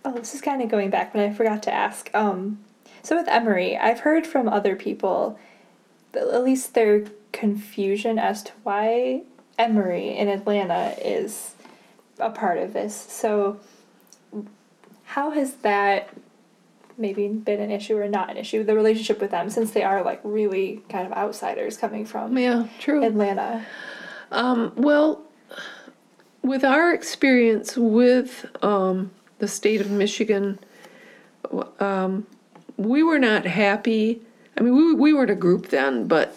[0.04, 2.08] Oh, this is kind of going back, but I forgot to ask.
[2.14, 2.60] Um,
[3.02, 5.36] so with Emory, I've heard from other people,
[6.12, 9.22] that at least their confusion as to why
[9.58, 11.54] Emory in Atlanta is
[12.20, 12.94] a part of this.
[12.94, 13.58] So,
[15.10, 16.08] how has that
[16.96, 18.62] maybe been an issue or not an issue?
[18.62, 22.68] The relationship with them, since they are like really kind of outsiders coming from Yeah,
[22.78, 23.04] true.
[23.04, 23.66] Atlanta.
[24.30, 25.22] Um, well,
[26.42, 30.60] with our experience with um, the state of Michigan,
[31.80, 32.24] um,
[32.76, 34.22] we were not happy.
[34.56, 36.36] I mean, we, we weren't a group then, but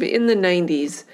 [0.00, 1.04] in the 90s,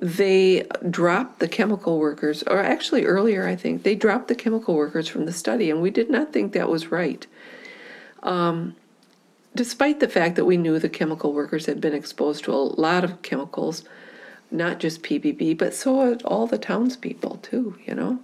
[0.00, 5.08] they dropped the chemical workers, or actually earlier, I think, they dropped the chemical workers
[5.08, 7.26] from the study, and we did not think that was right.
[8.22, 8.76] Um,
[9.56, 13.02] despite the fact that we knew the chemical workers had been exposed to a lot
[13.02, 13.82] of chemicals,
[14.52, 18.20] not just PBB, but so are all the townspeople too, you know?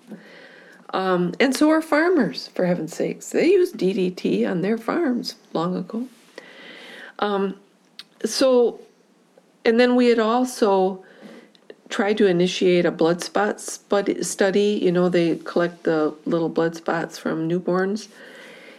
[0.91, 3.31] Um, and so are farmers, for heaven's sakes.
[3.31, 6.07] They used DDT on their farms long ago.
[7.19, 7.57] Um,
[8.25, 8.81] so,
[9.65, 11.05] and then we had also
[11.95, 14.81] tried to initiate a blood spot study.
[14.83, 18.09] You know, they collect the little blood spots from newborns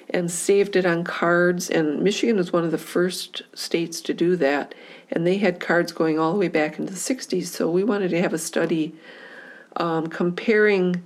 [0.10, 1.70] and saved it on cards.
[1.70, 4.76] And Michigan was one of the first states to do that.
[5.10, 7.46] And they had cards going all the way back into the 60s.
[7.46, 8.94] So we wanted to have a study
[9.78, 11.02] um, comparing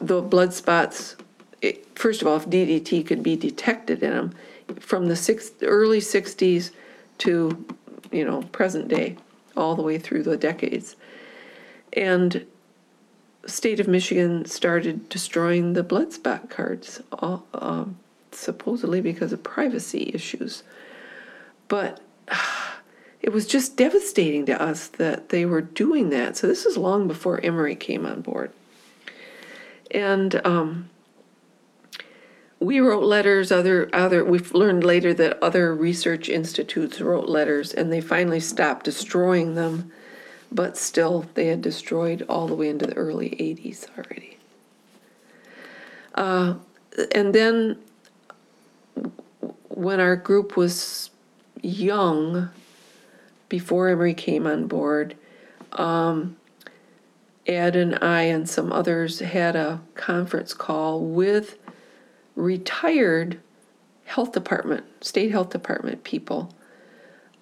[0.00, 1.14] the blood spots.
[1.62, 4.34] It, first of all, if DDT could be detected in them
[4.80, 6.72] from the six, early 60s
[7.18, 7.64] to,
[8.10, 9.16] you know, present day,
[9.56, 10.96] all the way through the decades.
[11.92, 12.46] And
[13.46, 17.98] state of Michigan started destroying the blood spot cards, all, um,
[18.32, 20.62] supposedly because of privacy issues.
[21.68, 22.00] But
[23.22, 26.36] it was just devastating to us that they were doing that.
[26.36, 28.50] So this is long before Emory came on board.
[29.90, 30.88] And um,
[32.60, 37.92] we wrote letters, other other we've learned later that other research institutes wrote letters and
[37.92, 39.90] they finally stopped destroying them,
[40.52, 44.36] but still they had destroyed all the way into the early 80s already.
[46.14, 46.54] Uh,
[47.12, 47.78] and then
[49.68, 51.10] when our group was
[51.62, 52.50] young,
[53.48, 55.16] before Emory came on board,
[55.72, 56.36] um,
[57.46, 61.58] Ed and I and some others had a conference call with
[62.36, 63.40] retired
[64.04, 66.54] health department, state health department people,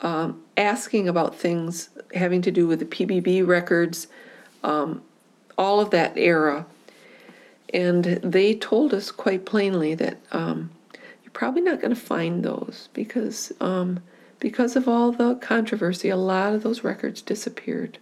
[0.00, 4.06] um, asking about things having to do with the PBB records,
[4.64, 5.02] um,
[5.56, 6.66] all of that era.
[7.74, 10.70] And they told us quite plainly that um,
[11.22, 14.00] you're probably not going to find those because um,
[14.40, 17.98] because of all the controversy, a lot of those records disappeared.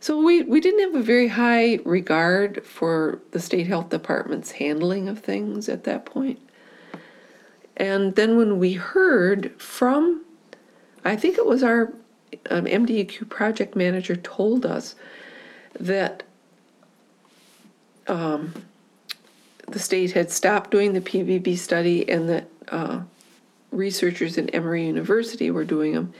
[0.00, 5.08] So we, we didn't have a very high regard for the state health department's handling
[5.08, 6.40] of things at that point.
[7.76, 10.24] And then when we heard from,
[11.04, 11.92] I think it was our
[12.50, 14.94] um, MDEQ project manager told us
[15.78, 16.22] that
[18.06, 18.52] um,
[19.68, 23.00] the state had stopped doing the PBB study and that uh,
[23.70, 26.12] researchers at Emory University were doing them.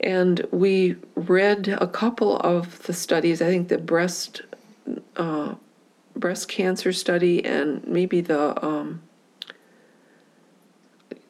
[0.00, 3.42] And we read a couple of the studies.
[3.42, 4.42] I think the breast
[5.16, 5.54] uh,
[6.16, 9.02] breast cancer study and maybe the um,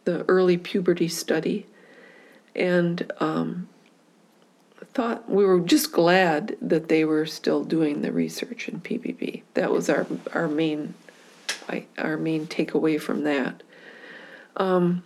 [0.04, 1.66] the early puberty study,
[2.54, 3.68] and um,
[4.92, 9.42] thought we were just glad that they were still doing the research in PBB.
[9.54, 10.94] That was our our main
[11.98, 13.62] our main takeaway from that.
[14.56, 15.04] Um,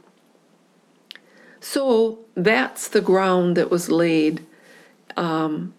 [1.60, 4.44] so that's the ground that was laid.
[5.16, 5.74] Um,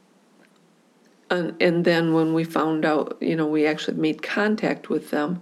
[1.30, 5.42] and, and then when we found out, you know, we actually made contact with them,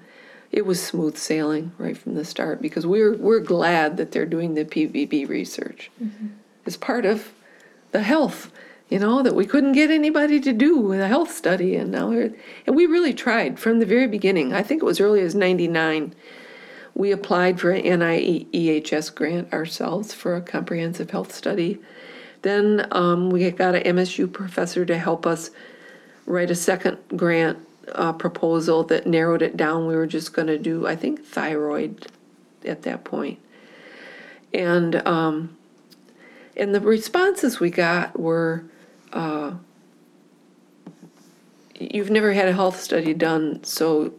[0.53, 4.53] it was smooth sailing right from the start because we're we're glad that they're doing
[4.53, 6.27] the PBB research mm-hmm.
[6.65, 7.33] as part of
[7.91, 8.51] the health.
[8.87, 12.31] You know that we couldn't get anybody to do a health study, and now we're,
[12.67, 14.53] and we really tried from the very beginning.
[14.53, 16.13] I think it was early as '99
[16.95, 21.79] we applied for an NIEHS grant ourselves for a comprehensive health study.
[22.43, 25.49] Then um, we got an MSU professor to help us
[26.27, 27.57] write a second grant
[27.91, 29.87] uh, proposal that narrowed it down.
[29.87, 32.07] We were just going to do, I think, thyroid
[32.65, 33.39] at that point.
[34.53, 35.57] And um,
[36.55, 38.63] and the responses we got were,
[39.11, 39.53] uh,
[41.79, 44.13] you've never had a health study done, so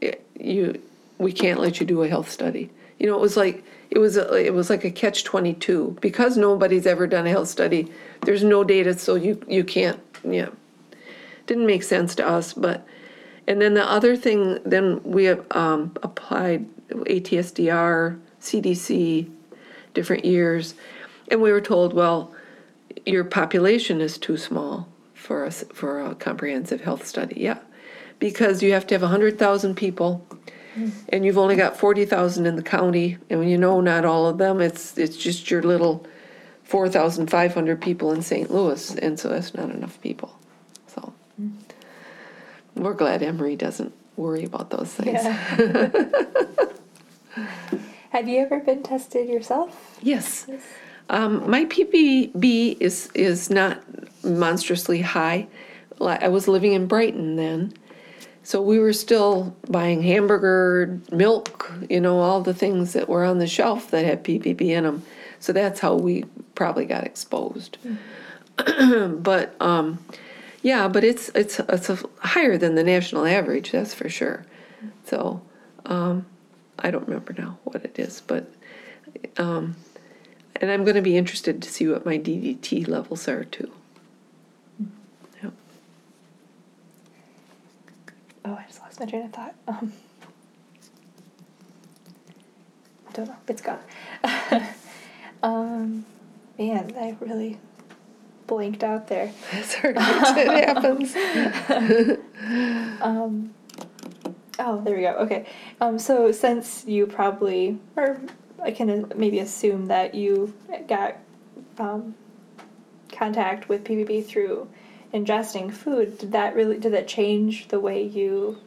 [0.00, 0.80] it, you
[1.18, 2.70] we can't let you do a health study.
[2.98, 6.36] You know, it was like it was a, it was like a catch 22 because
[6.36, 7.90] nobody's ever done a health study.
[8.22, 10.00] There's no data, so you you can't.
[10.22, 10.50] Yeah,
[11.46, 12.52] didn't make sense to us.
[12.52, 12.86] But
[13.50, 19.28] and then the other thing, then we um, applied ATSDR, CDC,
[19.92, 20.74] different years,
[21.28, 22.32] and we were told, well,
[23.04, 27.40] your population is too small for us for a comprehensive health study.
[27.40, 27.58] Yeah,
[28.20, 30.24] because you have to have 100,000 people
[31.08, 34.28] and you've only got forty thousand in the county, and when you know not all
[34.28, 36.06] of them, it's, it's just your little
[36.62, 38.52] four thousand five hundred people in St.
[38.52, 40.39] Louis, and so that's not enough people.
[42.74, 45.22] We're glad Emory doesn't worry about those things.
[45.22, 45.36] Yeah.
[48.10, 49.98] Have you ever been tested yourself?
[50.02, 50.48] Yes.
[51.08, 53.82] Um, my PBB is, is not
[54.24, 55.46] monstrously high.
[56.00, 57.74] I was living in Brighton then,
[58.42, 63.38] so we were still buying hamburger, milk, you know, all the things that were on
[63.38, 65.02] the shelf that had PBB in them.
[65.40, 66.24] So that's how we
[66.54, 67.76] probably got exposed.
[68.56, 69.22] Mm.
[69.22, 69.98] but um,
[70.62, 74.44] yeah, but it's it's it's higher than the national average, that's for sure.
[75.04, 75.42] So
[75.86, 76.26] um,
[76.78, 78.52] I don't remember now what it is, but
[79.38, 79.76] um,
[80.56, 83.70] and I'm going to be interested to see what my DDT levels are too.
[88.44, 89.54] oh, I just lost my train of thought.
[89.68, 89.92] Um,
[93.08, 93.36] I don't know.
[93.48, 93.78] It's gone.
[95.42, 96.04] um,
[96.58, 97.58] man, I really
[98.50, 99.32] blanked out there.
[99.62, 101.14] Sorry, it happens.
[103.00, 103.54] um,
[104.58, 105.12] oh, there we go.
[105.20, 105.46] Okay.
[105.80, 108.20] Um, so since you probably, or
[108.60, 110.52] I can maybe assume that you
[110.88, 111.16] got
[111.78, 112.16] um,
[113.12, 114.68] contact with PBB through
[115.14, 118.58] ingesting food, did that really did that change the way you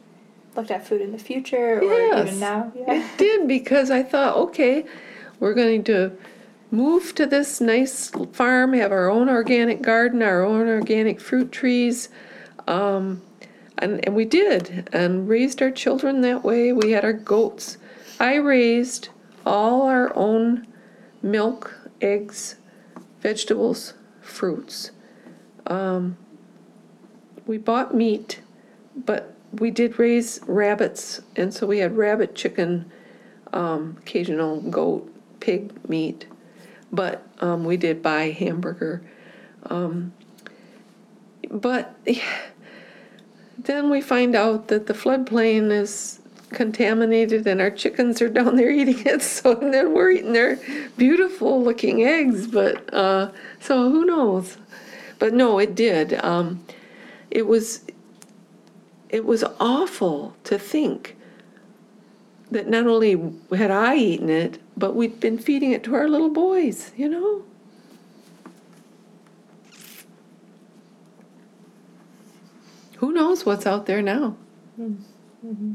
[0.56, 2.72] looked at food in the future or yes, even now?
[2.74, 2.94] Yeah.
[2.94, 4.86] It did because I thought, okay,
[5.40, 6.16] we're going to
[6.74, 12.08] move to this nice farm, have our own organic garden, our own organic fruit trees.
[12.66, 13.22] Um,
[13.78, 16.72] and, and we did, and raised our children that way.
[16.72, 17.76] We had our goats.
[18.20, 19.08] I raised
[19.44, 20.66] all our own
[21.22, 22.56] milk, eggs,
[23.20, 24.90] vegetables, fruits.
[25.66, 26.16] Um,
[27.46, 28.40] we bought meat,
[28.96, 32.90] but we did raise rabbits, and so we had rabbit, chicken,
[33.52, 36.26] um, occasional goat, pig meat.
[36.94, 39.02] But um, we did buy hamburger.
[39.64, 40.12] Um,
[41.50, 41.94] but
[43.58, 48.70] then we find out that the floodplain is contaminated and our chickens are down there
[48.70, 49.22] eating it.
[49.34, 50.58] So then we're eating their
[50.96, 52.46] beautiful looking eggs.
[52.46, 53.30] But uh,
[53.60, 54.56] so who knows?
[55.18, 56.14] But no, it did.
[56.24, 56.64] Um,
[57.30, 57.84] it was
[59.08, 61.16] it was awful to think
[62.50, 66.30] that not only had I eaten it, but we'd been feeding it to our little
[66.30, 67.42] boys, you know?
[72.96, 74.36] Who knows what's out there now?
[74.80, 75.74] Mm-hmm.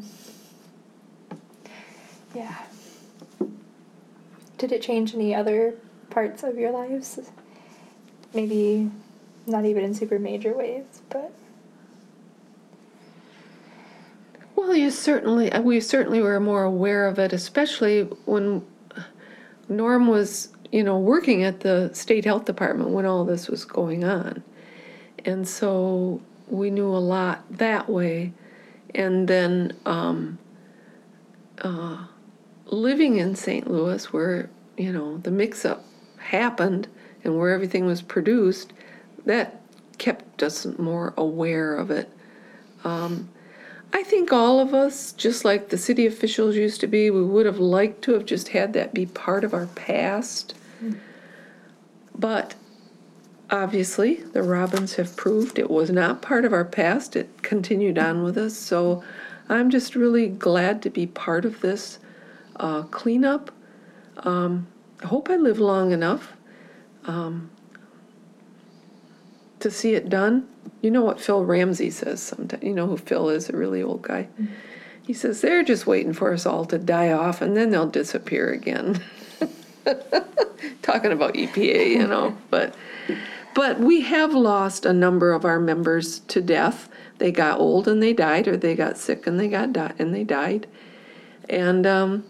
[2.33, 2.55] Yeah.
[4.57, 5.75] Did it change any other
[6.09, 7.19] parts of your lives?
[8.33, 8.91] Maybe
[9.47, 11.31] not even in super major ways, but
[14.59, 18.65] Well, you certainly, we certainly were more aware of it, especially when
[19.69, 24.03] Norm was, you know, working at the state health department when all this was going
[24.03, 24.43] on.
[25.25, 28.33] And so we knew a lot that way.
[28.95, 30.39] And then um,
[31.61, 32.05] uh,
[32.65, 33.69] living in St.
[33.69, 35.85] Louis, where, you know, the mix up
[36.17, 36.87] happened
[37.23, 38.73] and where everything was produced,
[39.25, 39.61] that
[39.97, 42.09] kept us more aware of it.
[42.83, 43.29] Um,
[43.91, 47.45] I think all of us, just like the city officials used to be, we would
[47.45, 50.53] have liked to have just had that be part of our past.
[52.15, 52.55] But
[53.49, 57.15] obviously, the Robins have proved it was not part of our past.
[57.15, 58.55] It continued on with us.
[58.55, 59.03] So
[59.47, 61.97] I'm just really glad to be part of this
[62.57, 63.51] uh, cleanup.
[64.17, 64.67] Um,
[65.01, 66.33] I hope I live long enough
[67.05, 67.49] um,
[69.61, 70.47] to see it done.
[70.81, 72.63] You know what Phil Ramsey says sometimes.
[72.63, 74.27] You know who Phil is, a really old guy.
[75.03, 78.51] He says they're just waiting for us all to die off and then they'll disappear
[78.51, 79.03] again.
[80.81, 82.75] Talking about EPA, you know, but
[83.55, 86.89] but we have lost a number of our members to death.
[87.17, 90.13] They got old and they died, or they got sick and they got di- and
[90.13, 90.67] they died.
[91.49, 92.23] And um,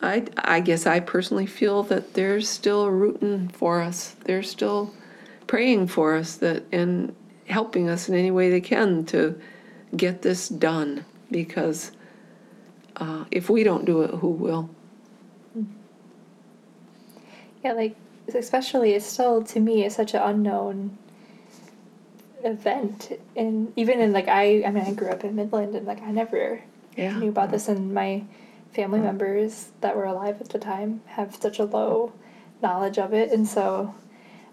[0.00, 4.14] I I guess I personally feel that they're still rooting for us.
[4.24, 4.94] They're still
[5.48, 7.12] praying for us that and
[7.48, 9.36] helping us in any way they can to
[9.96, 11.90] get this done because
[12.96, 14.70] uh, if we don't do it who will?
[17.64, 17.96] Yeah, like
[18.34, 20.96] especially it's still to me it's such an unknown
[22.44, 26.02] event and even in like I I mean I grew up in Midland and like
[26.02, 26.62] I never
[26.96, 27.18] yeah.
[27.18, 28.22] knew about this and my
[28.72, 32.12] family members that were alive at the time have such a low
[32.62, 33.94] knowledge of it and so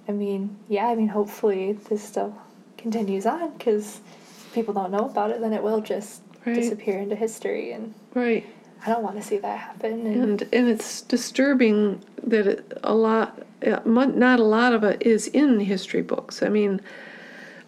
[0.08, 2.36] I mean yeah I mean hopefully this still
[2.78, 4.00] continues on because
[4.54, 6.54] people don't know about it then it will just Right.
[6.54, 8.46] disappear into history and right.
[8.86, 12.94] I don't want to see that happen and, and and it's disturbing that it, a
[12.94, 13.42] lot
[13.88, 16.44] not a lot of it is in history books.
[16.44, 16.82] I mean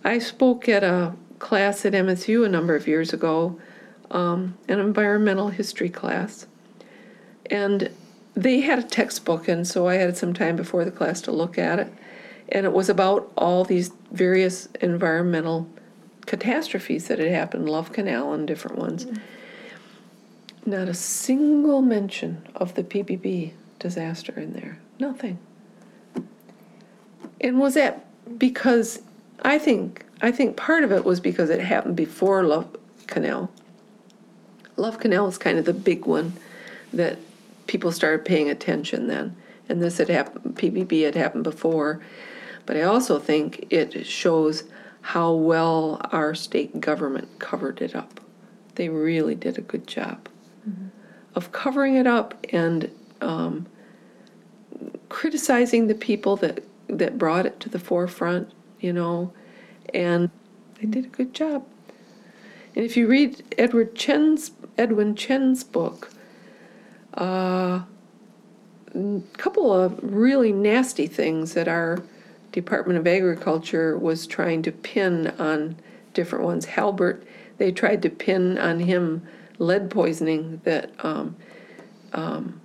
[0.04, 3.60] i spoke at a class at msu a number of years ago
[4.12, 6.46] um, an environmental history class.
[7.50, 7.90] And
[8.36, 11.58] they had a textbook and so i had some time before the class to look
[11.58, 11.92] at it
[12.50, 15.70] and it was about all these various environmental
[16.26, 19.20] catastrophes that had happened love canal and different ones mm.
[20.66, 24.80] not a single mention of the PBB disaster in there.
[25.00, 25.40] Nothing.
[27.40, 28.06] And was that
[28.38, 29.02] because
[29.44, 32.76] I think I think part of it was because it happened before Love
[33.06, 33.52] Canal.
[34.76, 36.34] Love Canal was kind of the big one
[36.92, 37.20] that
[37.68, 39.36] people started paying attention then.
[39.70, 42.02] And this had happened PBB had happened before.
[42.68, 44.66] But I also think it shows
[45.02, 48.20] how well our state government covered it up.
[48.76, 50.30] They really did a good job
[51.34, 52.92] of covering it up and
[53.22, 53.68] um,
[55.10, 59.34] criticizing the people that that brought it to the forefront, you know,
[59.94, 60.30] and
[60.76, 61.66] they did a good job.
[62.76, 66.12] And if you read Edward Chen's Edwin Chen's book,
[67.14, 67.84] a
[69.38, 72.04] couple of really nasty things that our
[72.58, 75.76] Department of Agriculture was trying to pin on
[76.16, 76.66] different ones.
[76.66, 77.24] Halbert,
[77.60, 79.28] they tried to pin on him
[79.60, 81.36] lead poisoning that um,
[82.14, 82.60] um,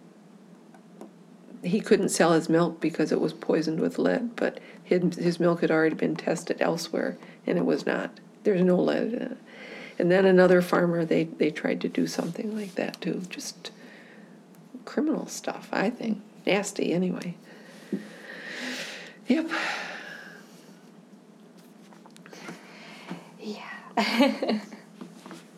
[1.63, 5.61] he couldn't sell his milk because it was poisoned with lead, but his, his milk
[5.61, 8.19] had already been tested elsewhere and it was not.
[8.45, 9.39] There's no lead in it.
[9.99, 13.25] And then another farmer, they, they tried to do something like that too.
[13.29, 13.73] Just
[14.87, 16.23] criminal stuff, I think.
[16.47, 17.37] Nasty, anyway.
[19.29, 19.51] Yep.
[23.41, 24.61] Yeah.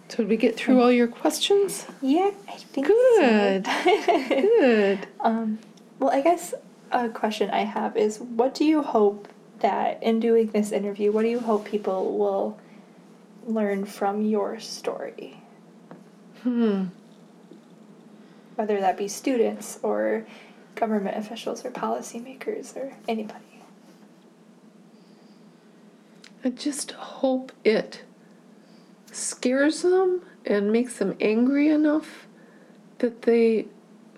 [0.09, 1.87] So did we get through all your questions?
[2.01, 3.67] yeah, I think Good.
[3.67, 4.03] so.
[4.29, 5.09] Good.
[5.19, 5.59] Um,
[5.99, 6.55] well, I guess
[6.93, 9.27] a question I have is what do you hope
[9.59, 12.57] that in doing this interview, what do you hope people will
[13.47, 15.43] learn from your story?
[16.45, 16.85] Hmm.
[18.55, 20.25] Whether that be students or
[20.77, 23.54] government officials or policymakers or anybody.
[26.45, 28.03] I just hope it
[29.11, 32.27] scares them and makes them angry enough
[32.99, 33.67] that they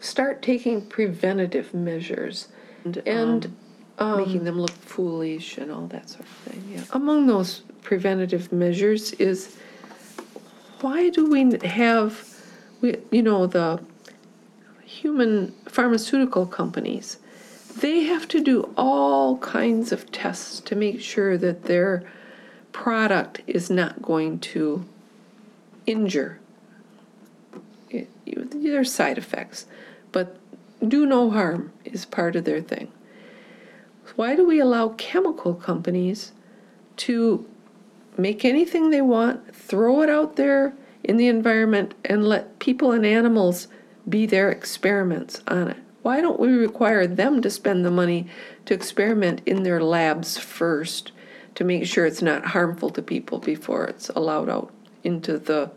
[0.00, 2.48] start taking preventative measures
[2.84, 3.56] and, and
[3.98, 6.64] um, making them look foolish and all that sort of thing.
[6.68, 6.82] Yeah.
[6.90, 9.56] Among those preventative measures is
[10.80, 12.28] why do we have
[12.80, 13.80] we you know the
[14.84, 17.18] human pharmaceutical companies
[17.78, 22.02] they have to do all kinds of tests to make sure that their
[22.76, 24.84] product is not going to
[25.86, 26.38] injure.
[27.88, 28.06] It,
[28.62, 29.64] there's side effects,
[30.12, 30.36] but
[30.86, 32.92] do no harm is part of their thing.
[34.14, 36.32] Why do we allow chemical companies
[36.98, 37.48] to
[38.18, 43.06] make anything they want, throw it out there in the environment, and let people and
[43.06, 43.68] animals
[44.06, 45.78] be their experiments on it?
[46.02, 48.28] Why don't we require them to spend the money
[48.66, 51.12] to experiment in their labs first
[51.56, 54.72] to make sure it's not harmful to people before it's allowed out
[55.02, 55.70] into the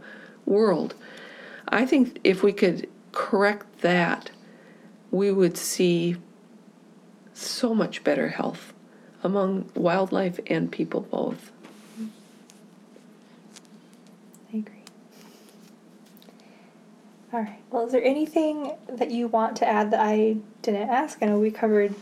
[0.46, 0.94] world?
[1.68, 4.32] I think if we could correct that,
[5.12, 6.18] we would see
[7.34, 8.74] so much better health
[9.24, 11.52] among wildlife and people both.
[14.54, 14.84] I agree.
[17.32, 17.60] All right.
[17.70, 21.20] Well, is there anything that you want to add that I didn't ask?
[21.22, 21.94] I know we covered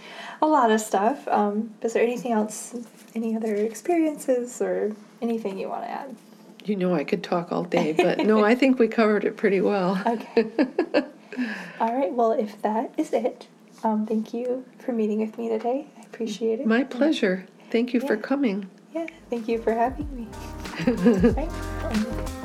[0.41, 1.27] a lot of stuff.
[1.27, 2.75] Um, is there anything else,
[3.17, 6.15] any other experiences or anything you want to add?
[6.65, 9.59] You know, I could talk all day, but no, I think we covered it pretty
[9.59, 10.01] well.
[10.07, 10.47] Okay.
[11.79, 12.11] All right.
[12.11, 13.47] Well, if that is it,
[13.83, 15.85] um, thank you for meeting with me today.
[15.95, 16.65] I appreciate it.
[16.65, 17.45] My pleasure.
[17.69, 18.69] Thank you for coming.
[18.93, 19.05] Yeah.
[19.29, 20.27] Thank you for having me.
[21.35, 22.36] Right.